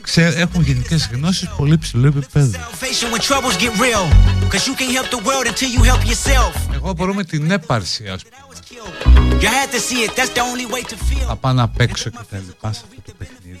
ξέ- 0.00 0.36
έχουν 0.38 0.62
γενικές 0.62 1.10
γνώσεις 1.12 1.48
πολύ 1.56 1.78
ψηλό 1.78 2.06
επίπεδο. 2.06 2.58
salvation 2.58 3.14
when 3.14 3.20
troubles 3.20 3.56
get 3.62 3.72
real. 3.80 4.04
Cause 4.52 4.66
you 4.66 4.74
can't 4.80 4.92
help 4.98 5.10
the 5.10 5.22
world 5.28 5.46
until 5.46 5.68
you 5.78 5.82
help 5.92 6.02
yourself. 6.10 6.74
Εγώ 6.74 6.92
μπορώ 6.92 7.14
με 7.14 7.24
την 7.24 7.50
έπαρση 7.50 8.08
ας 8.08 8.22
πούμε. 8.22 8.36
You 9.40 9.44
had 9.44 9.70
to 9.74 9.80
see 9.88 10.00
it, 10.08 10.10
that's 10.16 10.32
the 10.38 10.42
only 10.42 10.66
way 10.74 10.82
to 10.82 10.94
feel. 10.94 11.26
Θα 11.26 11.36
πάω 11.36 11.52
να 11.52 11.68
παίξω 11.68 12.10
και 12.10 12.18
τα 12.30 12.38
λοιπά 12.46 12.72
σε 12.72 12.80
αυτό 12.88 13.02
το 13.06 13.12
παιχνίδι. 13.18 13.60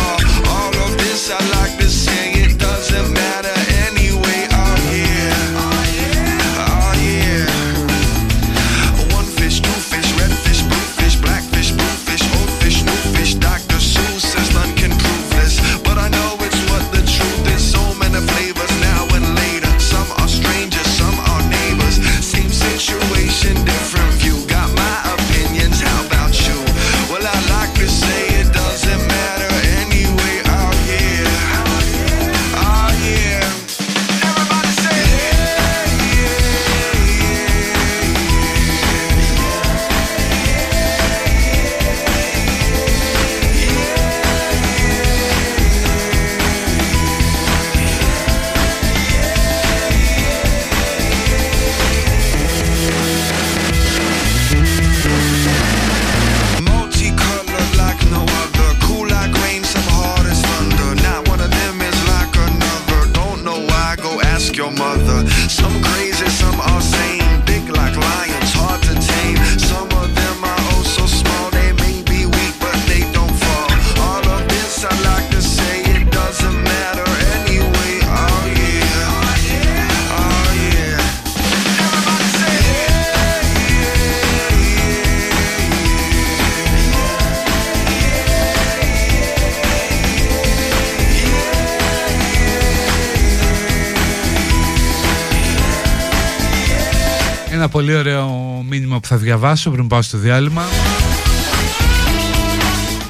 Ένα 97.61 97.69
πολύ 97.69 97.95
ωραίο 97.95 98.29
μήνυμα 98.69 98.99
που 98.99 99.07
θα 99.07 99.17
διαβάσω 99.17 99.71
πριν 99.71 99.87
πάω 99.87 100.01
στο 100.01 100.17
διάλειμμα. 100.17 100.63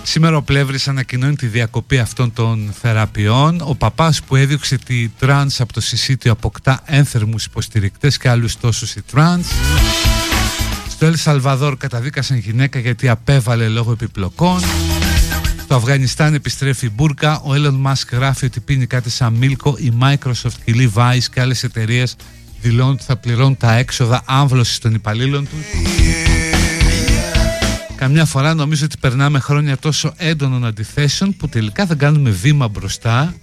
Σήμερα 0.03 0.37
ο 0.37 0.41
Πλεύρης 0.41 0.87
ανακοινώνει 0.87 1.35
τη 1.35 1.47
διακοπή 1.47 1.99
αυτών 1.99 2.33
των 2.33 2.73
θεραπείων. 2.81 3.61
Ο 3.63 3.75
παπάς 3.75 4.21
που 4.21 4.35
έδιωξε 4.35 4.77
τη 4.77 5.09
τρανς 5.09 5.59
από 5.61 5.73
το 5.73 5.81
συσίτιο 5.81 6.31
αποκτά 6.31 6.79
ένθερμους 6.85 7.45
υποστηρικτές 7.45 8.17
και 8.17 8.29
άλλους 8.29 8.57
τόσους 8.57 8.95
η 8.95 9.01
τρανς. 9.01 9.47
Στο 10.89 11.05
Ελ 11.05 11.15
Σαλβαδόρ 11.15 11.77
καταδίκασαν 11.77 12.37
γυναίκα 12.37 12.79
γιατί 12.79 13.09
απέβαλε 13.09 13.67
λόγω 13.67 13.91
επιπλοκών. 13.91 14.59
Στο 15.63 15.75
Αφγανιστάν 15.75 16.33
επιστρέφει 16.33 16.85
η 16.85 16.91
Μπούρκα. 16.95 17.39
Ο 17.39 17.51
Elon 17.53 17.87
Musk 17.87 18.05
γράφει 18.11 18.45
ότι 18.45 18.59
πίνει 18.59 18.85
κάτι 18.85 19.09
σαν 19.09 19.33
μίλκο. 19.33 19.75
Η 19.77 19.93
Microsoft 20.01 20.55
και 20.65 20.71
η 20.71 20.91
Levi's 20.95 21.23
και 21.33 21.41
άλλες 21.41 21.63
εταιρείες 21.63 22.15
δηλώνουν 22.61 22.93
ότι 22.93 23.03
θα 23.03 23.15
πληρώνουν 23.15 23.57
τα 23.57 23.73
έξοδα 23.73 24.21
άμβλωσης 24.25 24.77
των 24.77 24.93
υπαλλήλων 24.93 25.47
τους. 25.47 25.59
Καμιά 27.95 28.25
φορά 28.25 28.53
νομίζω 28.53 28.85
ότι 28.85 28.97
περνάμε 28.97 29.39
χρόνια 29.39 29.77
τόσο 29.77 30.13
έντονων 30.17 30.65
αντιθέσεων 30.65 31.35
που 31.37 31.49
τελικά 31.49 31.85
θα 31.85 31.95
κάνουμε 31.95 32.29
βήμα 32.29 32.67
μπροστά 32.67 33.33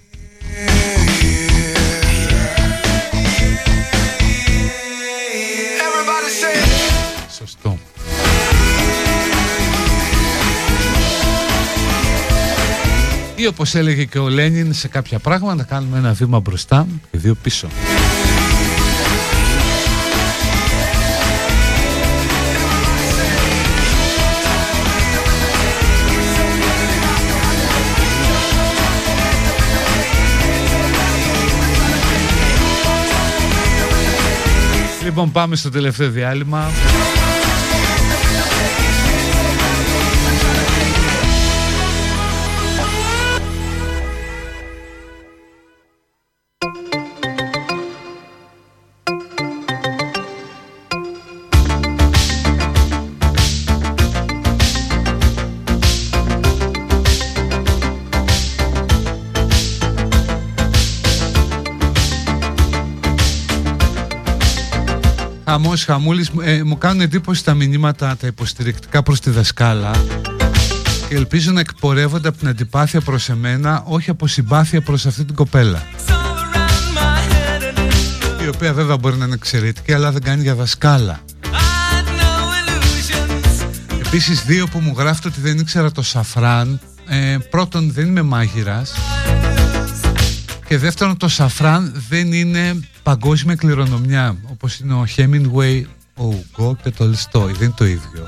Everybody 5.85 6.31
say 6.41 6.69
Σωστό. 7.37 7.77
Ή 13.35 13.47
όπως 13.47 13.75
έλεγε 13.75 14.03
και 14.05 14.19
ο 14.19 14.29
Λένιν 14.29 14.73
σε 14.73 14.87
κάποια 14.87 15.19
πράγματα 15.19 15.55
να 15.55 15.63
κάνουμε 15.63 15.97
ένα 15.97 16.13
βήμα 16.13 16.39
μπροστά 16.39 16.87
και 17.11 17.17
δύο 17.17 17.35
πίσω. 17.35 17.67
Λοιπόν 35.19 35.33
πάμε 35.33 35.55
στο 35.55 35.69
τελευταίο 35.69 36.09
διάλειμμα 36.09 36.67
Χαμός, 65.61 65.85
χαμούλης, 65.85 66.31
ε, 66.41 66.63
μου 66.63 66.77
κάνουν 66.77 67.01
εντύπωση 67.01 67.43
τα 67.43 67.53
μηνύματα 67.53 68.17
τα 68.19 68.27
υποστηρικτικά 68.27 69.03
προς 69.03 69.19
τη 69.19 69.29
δασκάλα. 69.29 69.91
Και 71.09 71.15
ελπίζω 71.15 71.51
να 71.51 71.59
εκπορεύονται 71.59 72.27
από 72.27 72.37
την 72.37 72.47
αντιπάθεια 72.47 73.01
προς 73.01 73.29
εμένα 73.29 73.83
όχι 73.85 74.09
από 74.09 74.27
συμπάθεια 74.27 74.81
προς 74.81 75.05
αυτή 75.05 75.25
την 75.25 75.35
κοπέλα. 75.35 75.83
Η 78.43 78.47
οποία 78.47 78.73
βέβαια 78.73 78.97
μπορεί 78.97 79.15
να 79.17 79.25
είναι 79.25 79.33
εξαιρετική 79.33 79.93
αλλά 79.93 80.11
δεν 80.11 80.21
κάνει 80.21 80.41
για 80.41 80.55
δασκάλα. 80.55 81.19
Επίσης 84.05 84.43
δύο 84.43 84.67
που 84.67 84.79
μου 84.79 84.93
γράφετε 84.97 85.27
ότι 85.27 85.41
δεν 85.41 85.57
ήξερα 85.57 85.91
το 85.91 86.01
σαφράν. 86.01 86.79
Ε, 87.07 87.37
Πρώτον 87.49 87.91
δεν 87.91 88.07
είμαι 88.07 88.21
μάγειρας 88.21 88.93
Και 90.69 90.77
δεύτερον 90.77 91.17
το 91.17 91.27
σαφράν 91.27 92.03
δεν 92.09 92.33
είναι 92.33 92.79
παγκόσμια 93.03 93.55
κληρονομιά 93.55 94.37
Όπως 94.51 94.79
είναι 94.79 94.93
ο 94.93 95.05
Hemingway, 95.17 95.83
ο 96.15 96.25
Ουγκό 96.25 96.77
και 96.83 96.91
το 96.91 97.05
Λιστόι 97.05 97.51
Δεν 97.51 97.61
είναι 97.61 97.73
το 97.77 97.85
ίδιο 97.85 98.27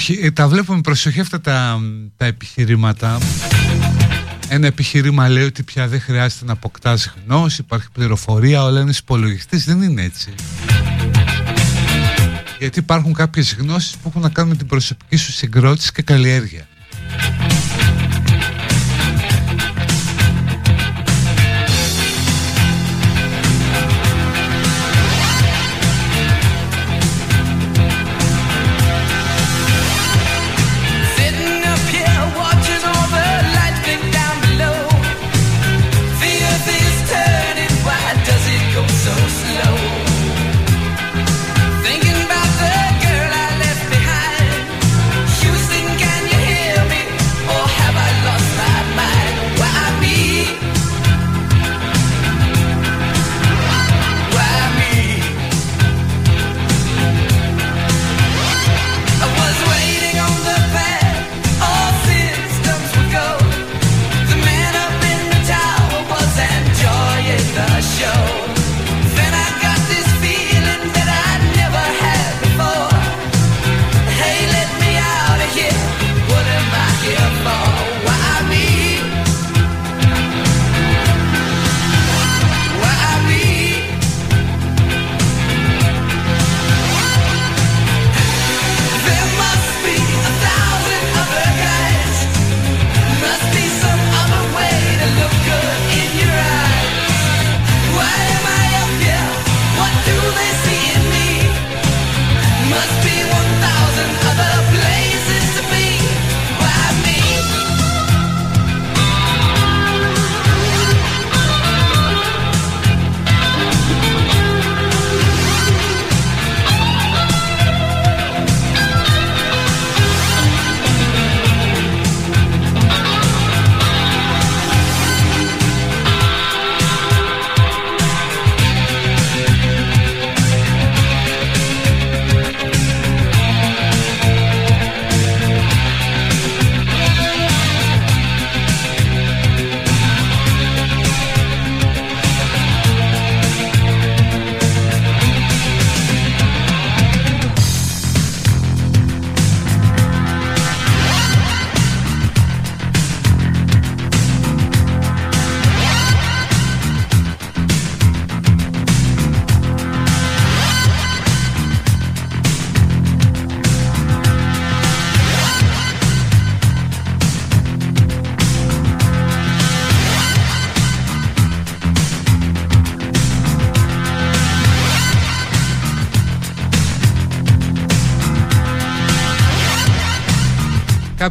Όχι, 0.00 0.18
ε, 0.22 0.30
τα 0.30 0.48
βλέπουμε 0.48 0.80
προσοχή 0.80 1.20
αυτά 1.20 1.40
τα, 1.40 1.80
τα 2.16 2.24
επιχειρήματα. 2.24 3.18
Ένα 4.48 4.66
επιχείρημα 4.66 5.28
λέει 5.28 5.44
ότι 5.44 5.62
πια 5.62 5.88
δεν 5.88 6.00
χρειάζεται 6.00 6.44
να 6.44 6.52
αποκτάς 6.52 7.14
γνώση, 7.26 7.60
υπάρχει 7.60 7.86
πληροφορία, 7.92 8.62
όλα 8.64 8.80
είναι 8.80 8.92
υπολογιστή. 8.98 9.56
Δεν 9.56 9.82
είναι 9.82 10.02
έτσι. 10.02 10.34
Γιατί 12.58 12.78
υπάρχουν 12.78 13.14
κάποιες 13.14 13.56
γνώσεις 13.58 13.96
που 13.96 14.08
έχουν 14.08 14.20
να 14.20 14.28
κάνουν 14.28 14.50
με 14.50 14.56
την 14.56 14.66
προσωπική 14.66 15.16
σου 15.16 15.32
συγκρότηση 15.32 15.92
και 15.92 16.02
καλλιέργεια. 16.02 16.66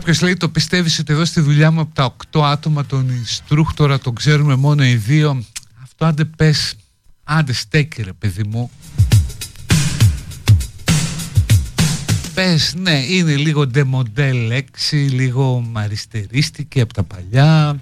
Κάποιο 0.10 0.26
λέει 0.26 0.38
το 0.38 0.50
πιστεύεις 0.50 1.00
ότι 1.00 1.14
εδώ 1.14 1.26
στη 1.26 1.42
δουλειά 1.42 1.72
μου 1.72 1.80
από 1.80 1.96
τα 1.96 2.16
8 2.32 2.42
άτομα 2.44 2.86
τον 2.86 3.10
Ινστρούκτορα 3.10 4.00
τον 4.00 4.16
ξέρουμε 4.16 4.56
μόνο 4.56 4.84
οι 4.84 4.96
δύο. 4.96 5.44
Αυτό 5.84 6.06
άντε 6.06 6.26
πες, 6.26 6.76
άντε 7.24 7.54
στέκει 7.54 8.02
ρε 8.02 8.14
παιδί 8.14 8.44
μου. 8.44 8.72
Πες, 12.34 12.74
ναι, 12.78 13.04
είναι 13.08 13.36
λίγο 13.36 13.68
ντεμοντέλ 13.68 14.38
λέξη, 14.38 14.96
λίγο 14.96 15.60
μαριστερίστηκε 15.72 16.82
από 16.82 16.94
τα 16.94 17.04
παλιά. 17.04 17.80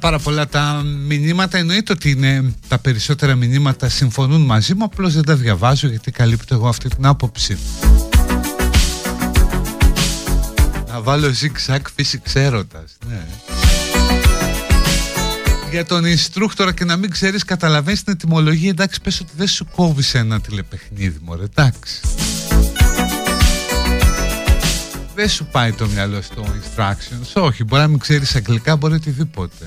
Πάρα 0.00 0.18
πάρα 0.18 0.18
πολλά 0.18 0.48
τα 0.48 0.82
μηνύματα 1.06 1.58
εννοείται 1.58 1.92
ότι 1.92 2.10
είναι 2.10 2.54
τα 2.68 2.78
περισσότερα 2.78 3.34
μηνύματα 3.34 3.88
συμφωνούν 3.88 4.42
μαζί 4.42 4.74
μου 4.74 4.84
απλώς 4.84 5.14
δεν 5.14 5.24
τα 5.24 5.36
διαβάζω 5.36 5.88
γιατί 5.88 6.10
καλύπτω 6.10 6.54
εγώ 6.54 6.68
αυτή 6.68 6.88
την 6.88 7.06
άποψη 7.06 7.58
να 10.88 11.00
βάλω 11.00 11.26
zigzag 11.28 11.80
φύσικ 11.94 12.26
έρωτας 12.34 12.96
ναι. 13.08 13.26
Για 15.70 15.84
τον 15.84 16.04
instructor 16.04 16.74
και 16.74 16.84
να 16.84 16.96
μην 16.96 17.10
ξέρεις 17.10 17.44
καταλαβαίνεις 17.44 18.02
την 18.02 18.12
ετοιμολογία 18.12 18.70
εντάξει 18.70 19.00
πες 19.00 19.20
ότι 19.20 19.32
δεν 19.36 19.48
σου 19.48 19.66
κόβεις 19.76 20.14
ένα 20.14 20.40
τηλεπαιχνίδι 20.40 21.18
μωρέ 21.22 21.44
εντάξει 21.44 22.00
δεν 25.14 25.28
σου 25.28 25.44
πάει 25.44 25.72
το 25.72 25.86
μυαλό 25.86 26.22
στο 26.22 26.44
instructions. 26.44 27.42
Όχι, 27.42 27.64
μπορεί 27.64 27.82
να 27.82 27.88
μην 27.88 27.98
ξέρεις 27.98 28.34
αγγλικά, 28.36 28.76
μπορεί 28.76 28.94
οτιδήποτε. 28.94 29.66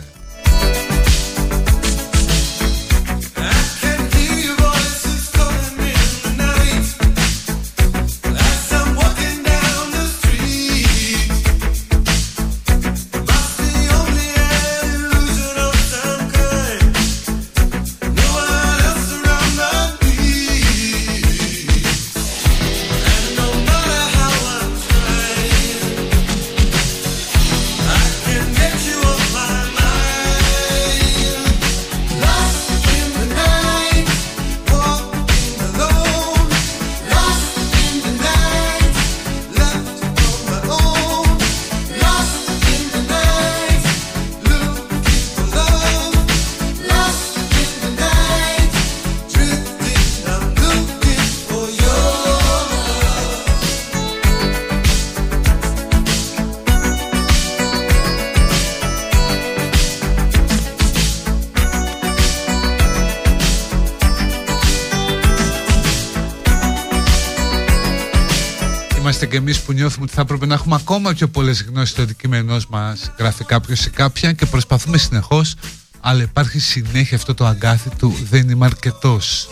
Και 69.33 69.39
εμείς 69.39 69.59
που 69.59 69.71
νιώθουμε 69.71 70.05
ότι 70.05 70.13
θα 70.13 70.21
έπρεπε 70.21 70.45
να 70.45 70.53
έχουμε 70.53 70.75
ακόμα 70.75 71.13
πιο 71.13 71.27
πολλές 71.27 71.63
γνώσεις 71.63 71.89
στο 71.89 72.01
αντικείμενό 72.01 72.57
μας 72.69 73.11
γράφει 73.17 73.43
κάποιος 73.43 73.85
ή 73.85 73.89
κάποια 73.89 74.31
και 74.33 74.45
προσπαθούμε 74.45 74.97
συνεχώς 74.97 75.55
αλλά 75.99 76.21
υπάρχει 76.21 76.59
συνέχεια 76.59 77.17
αυτό 77.17 77.33
το 77.33 77.45
αγκάθι 77.45 77.89
του 77.97 78.17
δεν 78.29 78.49
είμαι 78.49 78.65
αρκετός. 78.65 79.47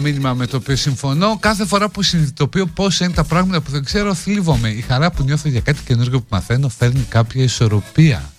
Μήνυμα 0.00 0.34
με 0.34 0.46
το 0.46 0.56
οποίο 0.56 0.76
συμφωνώ. 0.76 1.38
Κάθε 1.40 1.66
φορά 1.66 1.88
που 1.88 2.02
συνειδητοποιώ 2.02 2.66
πώς 2.66 3.00
είναι 3.00 3.12
τα 3.12 3.24
πράγματα 3.24 3.60
που 3.60 3.70
δεν 3.70 3.84
ξέρω, 3.84 4.14
θλίβομαι. 4.14 4.68
Η 4.68 4.80
χαρά 4.80 5.10
που 5.10 5.22
νιώθω 5.22 5.48
για 5.48 5.60
κάτι 5.60 5.80
καινούργιο 5.84 6.20
που 6.20 6.26
μαθαίνω 6.30 6.68
φέρνει 6.68 7.06
κάποια 7.08 7.42
ισορροπία. 7.42 8.30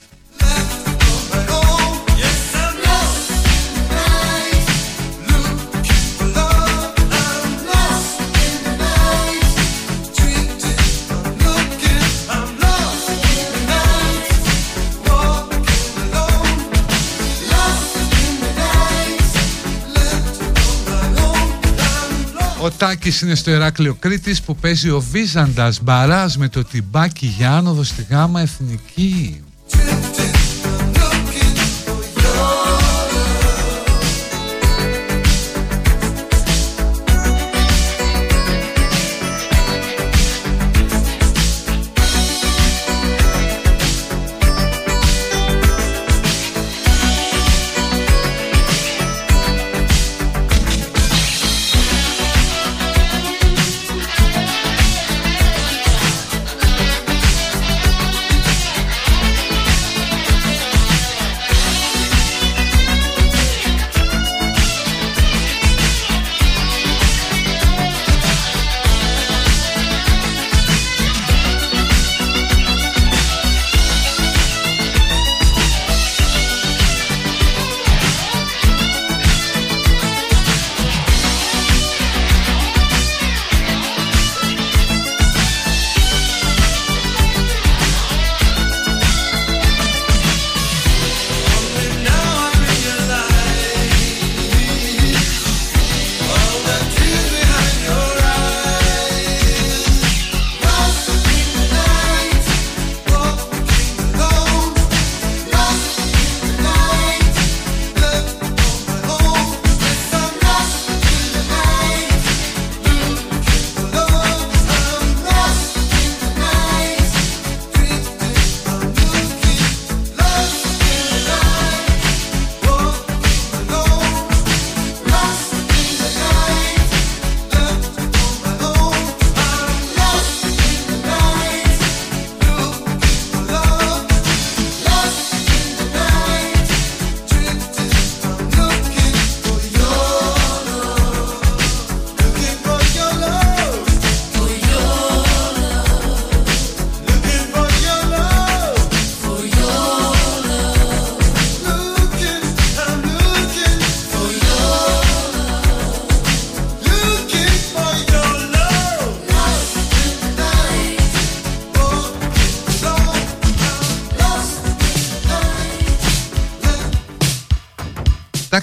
Τάκης 22.82 23.22
είναι 23.22 23.36
στο 23.36 23.52
Εράκλειο 23.52 23.94
Κρήτης 23.94 24.42
που 24.42 24.56
παίζει 24.56 24.90
ο 24.90 25.00
Βίζαντας 25.12 25.82
Μπαράς 25.82 26.38
με 26.38 26.48
το 26.48 26.64
τυμπάκι 26.64 27.26
για 27.26 27.52
άνοδο 27.52 27.84
στη 27.84 28.06
γάμα 28.10 28.42
εθνική. 28.42 29.44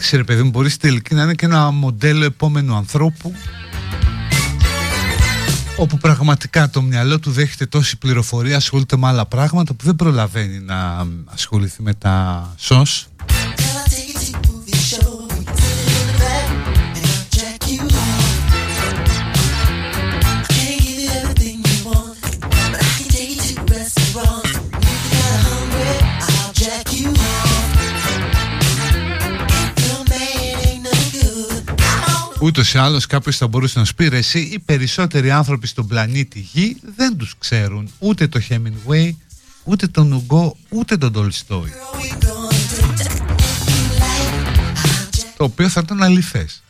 Εντάξει 0.09 0.27
ρε 0.27 0.35
παιδί 0.35 0.43
μου, 0.43 0.51
μπορείς 0.51 0.73
στην 0.73 0.89
τελική 0.89 1.15
να 1.15 1.23
είναι 1.23 1.35
και 1.35 1.45
ένα 1.45 1.71
μοντέλο 1.71 2.25
επόμενου 2.25 2.75
ανθρώπου 2.75 3.33
όπου 5.77 5.99
πραγματικά 5.99 6.71
το 6.71 6.83
μυαλό 6.83 7.19
του 7.19 7.31
δέχεται 7.31 7.67
τόση 7.67 7.99
πληροφορία, 7.99 8.57
ασχολείται 8.57 8.97
με 8.97 9.07
άλλα 9.07 9.27
πράγματα 9.27 9.75
που 9.75 9.85
δεν 9.85 9.97
προλαβαίνει 9.97 10.59
να 10.59 11.07
ασχοληθεί 11.25 11.83
με 11.83 11.95
τα 11.95 12.49
σως. 12.57 13.09
Ούτως 32.49 32.75
ή 32.75 32.79
άλλως 32.79 33.07
κάποιος 33.07 33.37
θα 33.37 33.47
μπορούσε 33.47 33.79
να 33.79 33.85
σου 33.85 33.95
πει 33.95 34.09
ρε, 34.09 34.17
εσύ 34.17 34.39
οι 34.39 34.59
περισσότεροι 34.59 35.31
άνθρωποι 35.31 35.67
στον 35.67 35.87
πλανήτη 35.87 36.39
Γη 36.53 36.77
δεν 36.97 37.17
τους 37.17 37.35
ξέρουν 37.39 37.91
ούτε 37.99 38.29
το 38.29 38.41
Hemingway, 38.49 39.11
ούτε 39.65 39.87
τον 39.87 40.13
Ουγκό, 40.13 40.57
ούτε 40.69 40.97
τον 40.97 41.13
Τολστόι. 41.13 41.73
Το 45.37 45.45
οποίο 45.45 45.69
θα 45.69 45.81
ήταν 45.85 46.03
αληθές. 46.03 46.63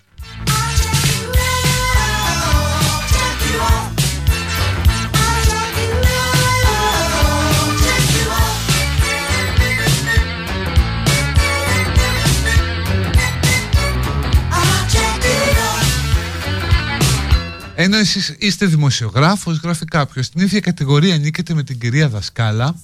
Ενώ 17.80 17.96
εσείς 17.96 18.34
είστε 18.38 18.66
δημοσιογράφος, 18.66 19.58
γράφει 19.58 19.84
κάποιος, 19.84 20.26
στην 20.26 20.40
ίδια 20.40 20.60
κατηγορία 20.60 21.14
ανήκετε 21.14 21.54
με 21.54 21.62
την 21.62 21.78
κυρία 21.78 22.08
Δασκάλα, 22.08 22.80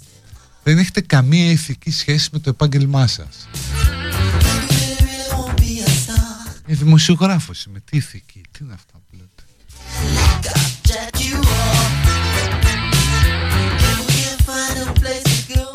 δεν 0.63 0.79
έχετε 0.79 1.01
καμία 1.01 1.51
ηθική 1.51 1.91
σχέση 1.91 2.29
με 2.33 2.39
το 2.39 2.51
επάγγελμά 2.51 3.07
σας. 3.07 3.49
Ε, 6.67 6.75
δημοσιογράφος 6.75 7.65
είμαι, 7.65 7.81
τι 7.91 7.97
ηθική, 7.97 8.41
τι 8.51 8.59
είναι 8.65 8.73
αυτά 8.73 8.93
που 8.93 9.17
λέτε. 9.17 9.43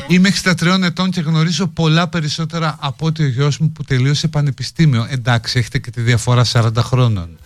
Είμαι 0.07 0.29
63 0.43 0.81
ετών 0.83 1.11
και 1.11 1.21
γνωρίζω 1.21 1.67
πολλά 1.67 2.07
περισσότερα 2.07 2.75
από 2.79 3.05
ότι 3.05 3.23
ο 3.23 3.27
γιος 3.27 3.57
μου 3.57 3.71
που 3.71 3.83
τελείωσε 3.83 4.27
πανεπιστήμιο. 4.27 5.07
Εντάξει, 5.09 5.59
έχετε 5.59 5.79
και 5.79 5.91
τη 5.91 6.01
διαφορά 6.01 6.45
40 6.51 6.71
χρόνων. 6.77 7.37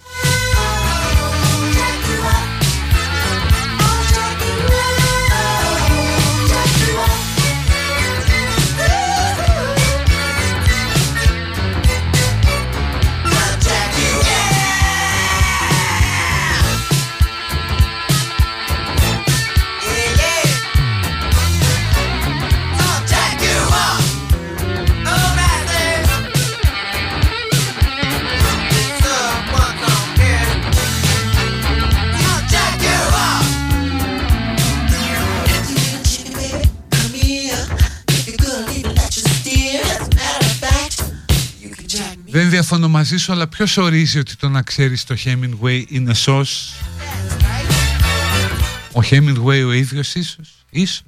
Δεν 42.34 42.50
διαφωνώ 42.50 42.90
μαζί 42.90 43.18
σου, 43.18 43.32
αλλά 43.32 43.48
ποιος 43.48 43.78
ορίζει 43.78 44.20
ότι 44.20 44.36
το 44.36 44.50
να 44.50 44.62
ξέρεις 44.62 45.04
το 45.04 45.16
Hemingway 45.26 45.84
είναι 45.88 46.14
σως; 46.14 46.74
Ο 48.92 49.00
Hemingway 49.10 49.64
ο 49.66 49.72
ίδιος 49.72 50.16
ίσως; 50.16 50.48
Ίσως. 50.70 51.04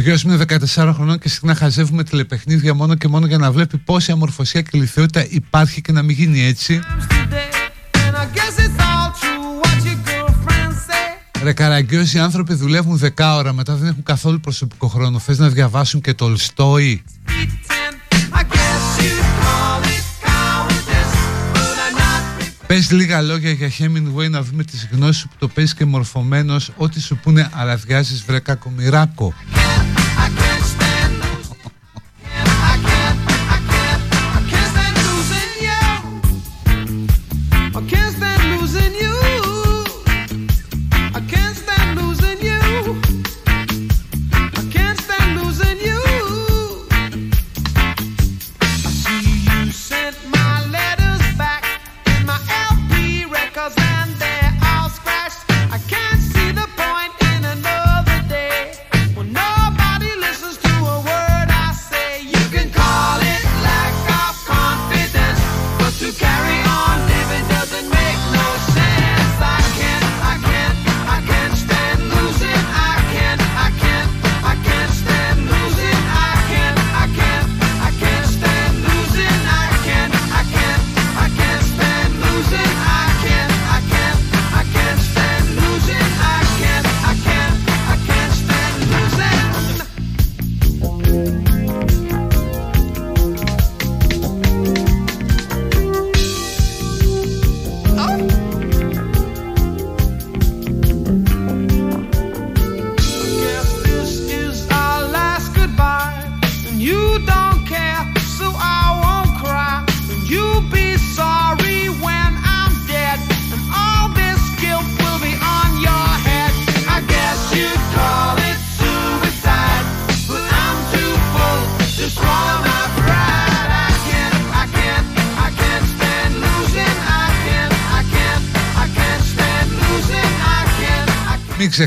Γιος 0.00 0.24
μου 0.24 0.32
είναι 0.32 0.44
14 0.74 0.92
χρονών 0.94 1.18
και 1.18 1.28
συχνά 1.28 1.54
χαζεύουμε 1.54 2.04
τηλεπαιχνίδια 2.04 2.74
μόνο 2.74 2.94
και 2.94 3.08
μόνο 3.08 3.26
για 3.26 3.38
να 3.38 3.52
βλέπει 3.52 3.78
πόση 3.78 4.12
αμορφωσία 4.12 4.60
και 4.60 4.78
λιθιότητα 4.78 5.26
υπάρχει 5.28 5.80
και 5.80 5.92
να 5.92 6.02
μην 6.02 6.16
γίνει 6.16 6.44
έτσι. 6.44 6.80
Ρε 11.42 11.52
Καραγκιός, 11.52 12.14
οι 12.14 12.18
άνθρωποι 12.18 12.54
δουλεύουν 12.54 13.00
10 13.16 13.34
ώρα, 13.36 13.52
μετά 13.52 13.74
δεν 13.74 13.88
έχουν 13.88 14.02
καθόλου 14.02 14.40
προσωπικό 14.40 14.88
χρόνο. 14.88 15.18
Θες 15.18 15.38
να 15.38 15.48
διαβάσουν 15.48 16.00
και 16.00 16.14
το 16.14 16.24
Ολστόι. 16.24 17.02
Πες 22.66 22.90
λίγα 22.90 23.22
λόγια 23.22 23.50
για 23.50 23.70
Hemingway 23.78 24.30
να 24.30 24.42
δούμε 24.42 24.64
τις 24.64 24.88
γνώσεις 24.92 25.20
σου 25.20 25.28
που 25.28 25.34
το 25.38 25.48
παίζεις 25.48 25.74
και 25.74 25.84
μορφωμένος 25.84 26.70
Ό,τι 26.76 27.00
σου 27.00 27.16
πούνε 27.16 27.50
αλαδιάζεις 27.52 28.24
βρε 28.24 28.38
κακομοιράκο 28.38 29.34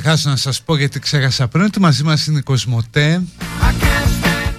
ξεχάσω 0.04 0.30
να 0.30 0.36
σας 0.36 0.62
πω 0.62 0.78
γιατί 0.78 1.00
ξέχασα 1.00 1.48
πριν 1.48 1.64
ότι 1.64 1.80
μαζί 1.80 2.04
μας 2.04 2.28
είναι 2.28 2.40
η 2.40 2.42
Κοσμοτέ. 2.42 3.22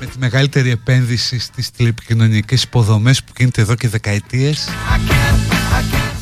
Με 0.00 0.06
τη 0.06 0.18
μεγαλύτερη 0.18 0.70
επένδυση 0.70 1.38
στις 1.38 1.70
τηλεπικοινωνικές 1.70 2.62
υποδομές 2.62 3.24
που 3.24 3.32
γίνεται 3.36 3.60
εδώ 3.60 3.74
και 3.74 3.88
δεκαετίες. 3.88 4.68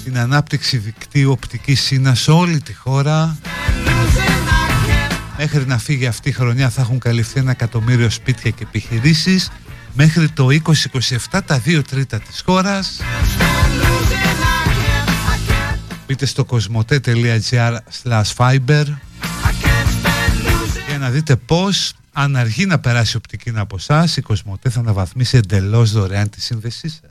Την 0.05 0.19
ανάπτυξη 0.19 0.77
δικτύου 0.77 1.31
οπτικής 1.31 1.81
σύνας 1.81 2.20
σε 2.20 2.31
όλη 2.31 2.61
τη 2.61 2.74
χώρα. 2.74 3.39
Μέχρι 5.39 5.66
να 5.66 5.78
φύγει 5.78 6.07
αυτή 6.07 6.28
η 6.28 6.32
χρονιά 6.32 6.70
θα 6.70 6.81
έχουν 6.81 6.99
καλυφθεί 6.99 7.39
ένα 7.39 7.51
εκατομμύριο 7.51 8.11
σπίτια 8.11 8.51
και 8.51 8.62
επιχειρήσεις. 8.62 9.51
Μέχρι 9.93 10.28
το 10.28 10.47
2027 11.31 11.40
τα 11.47 11.59
δύο 11.59 11.82
τρίτα 11.82 12.20
της 12.20 12.43
χώρας. 12.44 13.01
Μπείτε 16.07 16.27
στο 16.27 16.44
κοσμοτέ.gr 16.44 17.77
fiber. 18.36 18.85
για 18.85 19.11
να 21.03 21.11
δείτε 21.11 21.37
πώς 21.37 21.95
αν 22.12 22.37
αργεί 22.37 22.66
να 22.66 22.79
περάσει 22.79 23.16
οπτική 23.16 23.53
από 23.57 23.77
εσάς, 23.77 24.16
η 24.16 24.20
Κοσμοτέ 24.20 24.70
θα 24.70 24.81
αναβαθμίσει 24.81 25.37
εντελώς 25.37 25.93
δωρεάν 25.93 26.31
τη 26.31 26.41
σύνδεσή 26.41 26.89
σας. 26.89 27.11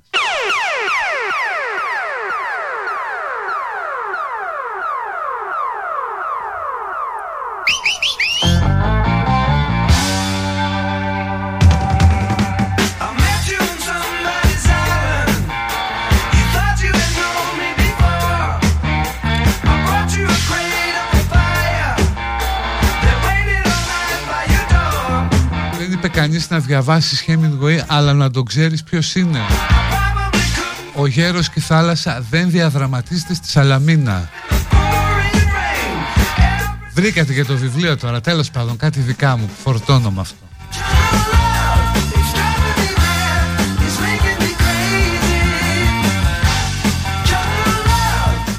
Κανείς 26.22 26.50
να 26.50 26.60
διαβάσει 26.60 27.26
Hemingway 27.28 27.80
αλλά 27.88 28.14
να 28.14 28.32
τον 28.32 28.46
ξέρεις 28.46 28.84
ποιος 28.84 29.16
είναι. 29.16 29.40
Ο 30.96 31.06
γέρος 31.08 31.50
και 31.50 31.60
η 31.60 31.62
θάλασσα 31.62 32.24
δεν 32.30 32.50
διαδραματίζεται 32.50 33.34
στη 33.34 33.48
Σαλαμίνα. 33.48 34.30
Βρήκατε 36.94 37.34
και 37.34 37.44
το 37.44 37.56
βιβλίο 37.58 37.98
τώρα. 37.98 38.22
Τέλος 38.22 38.52
πάντων 38.52 38.78
κάτι 38.78 39.00
δικά 39.00 39.38
μου 39.38 39.50
φορτώνω 39.64 40.12
με 40.12 40.22
αυτό. 40.22 40.36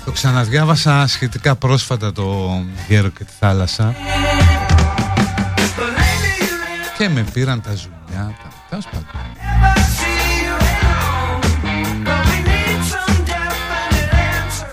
Το 0.05 0.11
ξαναδιάβασα 0.11 1.07
σχετικά 1.07 1.55
πρόσφατα 1.55 2.13
το 2.13 2.61
γέρο 2.89 3.09
και 3.09 3.25
τη 3.25 3.33
θάλασσα 3.39 3.95
και 7.03 7.09
με 7.09 7.25
πήραν 7.33 7.61
τα 7.61 7.75
ζουμιά 7.75 8.35
τα... 8.43 8.53
Τέλος 8.69 8.85
πάντων 8.85 9.07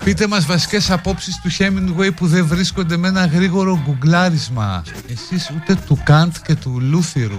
Πείτε 0.04 0.26
μας 0.26 0.46
βασικές 0.46 0.90
απόψεις 0.90 1.40
του 1.40 1.50
Hemingway 1.58 2.14
που 2.16 2.26
δεν 2.26 2.46
βρίσκονται 2.46 2.96
με 2.96 3.08
ένα 3.08 3.26
γρήγορο 3.26 3.80
γκουγκλάρισμα. 3.84 4.82
Εσείς 5.08 5.50
ούτε 5.56 5.74
του 5.86 6.00
Καντ 6.04 6.34
και 6.46 6.54
του 6.54 6.80
Λούθυρου 6.80 7.38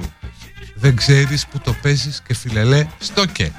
Δεν 0.76 0.95
ξέρεις 0.95 1.45
που 1.47 1.59
το 1.59 1.76
παίζεις 1.81 2.22
και 2.27 2.34
φιλελέ 2.34 2.88
στόκε 2.99 3.51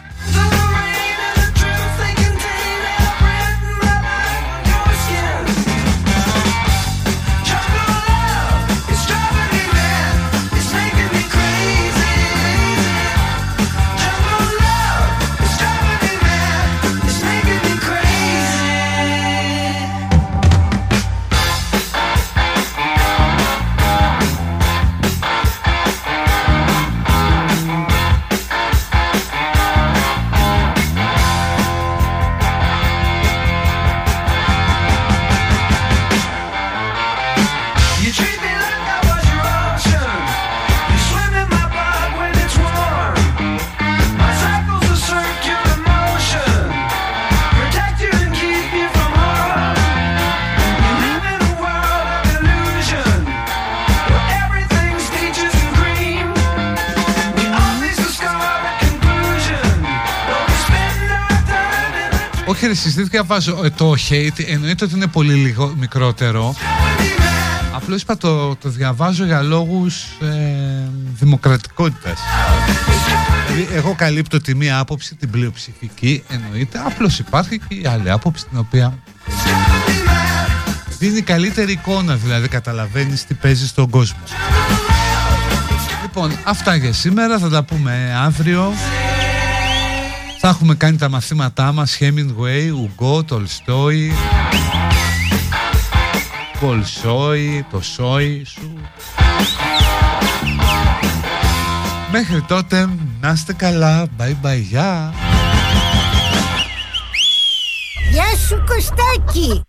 διαβάζω 63.13 63.65
ε, 63.65 63.71
το 63.71 63.95
hate 64.09 64.45
εννοείται 64.47 64.85
ότι 64.85 64.95
είναι 64.95 65.07
πολύ 65.07 65.35
λίγο 65.35 65.75
μικρότερο. 65.79 66.55
Απλώς 67.75 68.03
είπα 68.03 68.17
το, 68.17 68.57
το 68.57 68.69
διαβάζω 68.69 69.25
για 69.25 69.43
λόγους 69.43 70.05
ε, 70.21 70.89
δημοκρατικότητας. 71.19 72.19
Δηλαδή 73.47 73.75
εγώ 73.75 73.95
καλύπτω 73.95 74.41
τη 74.41 74.55
μία 74.55 74.79
άποψη, 74.79 75.15
την 75.15 75.31
πλειοψηφική 75.31 76.23
εννοείται. 76.29 76.83
Απλώς 76.87 77.19
υπάρχει 77.19 77.59
και 77.59 77.75
η 77.75 77.87
άλλη 77.87 78.11
άποψη 78.11 78.47
την 78.49 78.59
οποία 78.59 78.99
δίνει 80.99 81.21
καλύτερη 81.21 81.73
εικόνα 81.73 82.15
δηλαδή 82.15 82.49
καταλαβαίνεις 82.49 83.25
τι 83.25 83.35
παίζει 83.35 83.67
στον 83.67 83.91
κόσμο. 83.91 84.21
Λοιπόν 86.03 86.39
αυτά 86.45 86.75
για 86.75 86.93
σήμερα. 86.93 87.39
Θα 87.39 87.49
τα 87.49 87.65
πούμε 87.65 88.15
αύριο 88.25 88.73
θα 90.45 90.51
έχουμε 90.51 90.75
κάνει 90.75 90.97
τα 90.97 91.09
μαθήματά 91.09 91.73
μας. 91.73 91.99
Hemingway, 92.01 92.73
Ουγκό, 92.75 93.25
Τολστόι 93.25 94.13
Πολσόι, 96.61 97.67
το 97.71 97.81
σόι 97.81 98.45
σου. 98.45 98.79
Μέχρι 102.13 102.43
τότε 102.43 102.89
να 103.21 103.31
είστε 103.31 103.53
καλά. 103.53 104.07
Bye 104.19 104.47
bye, 104.47 104.61
γεια. 104.61 105.15
Γεια 108.13 108.37
σου 108.49 108.65
Κωστάκη 108.67 109.63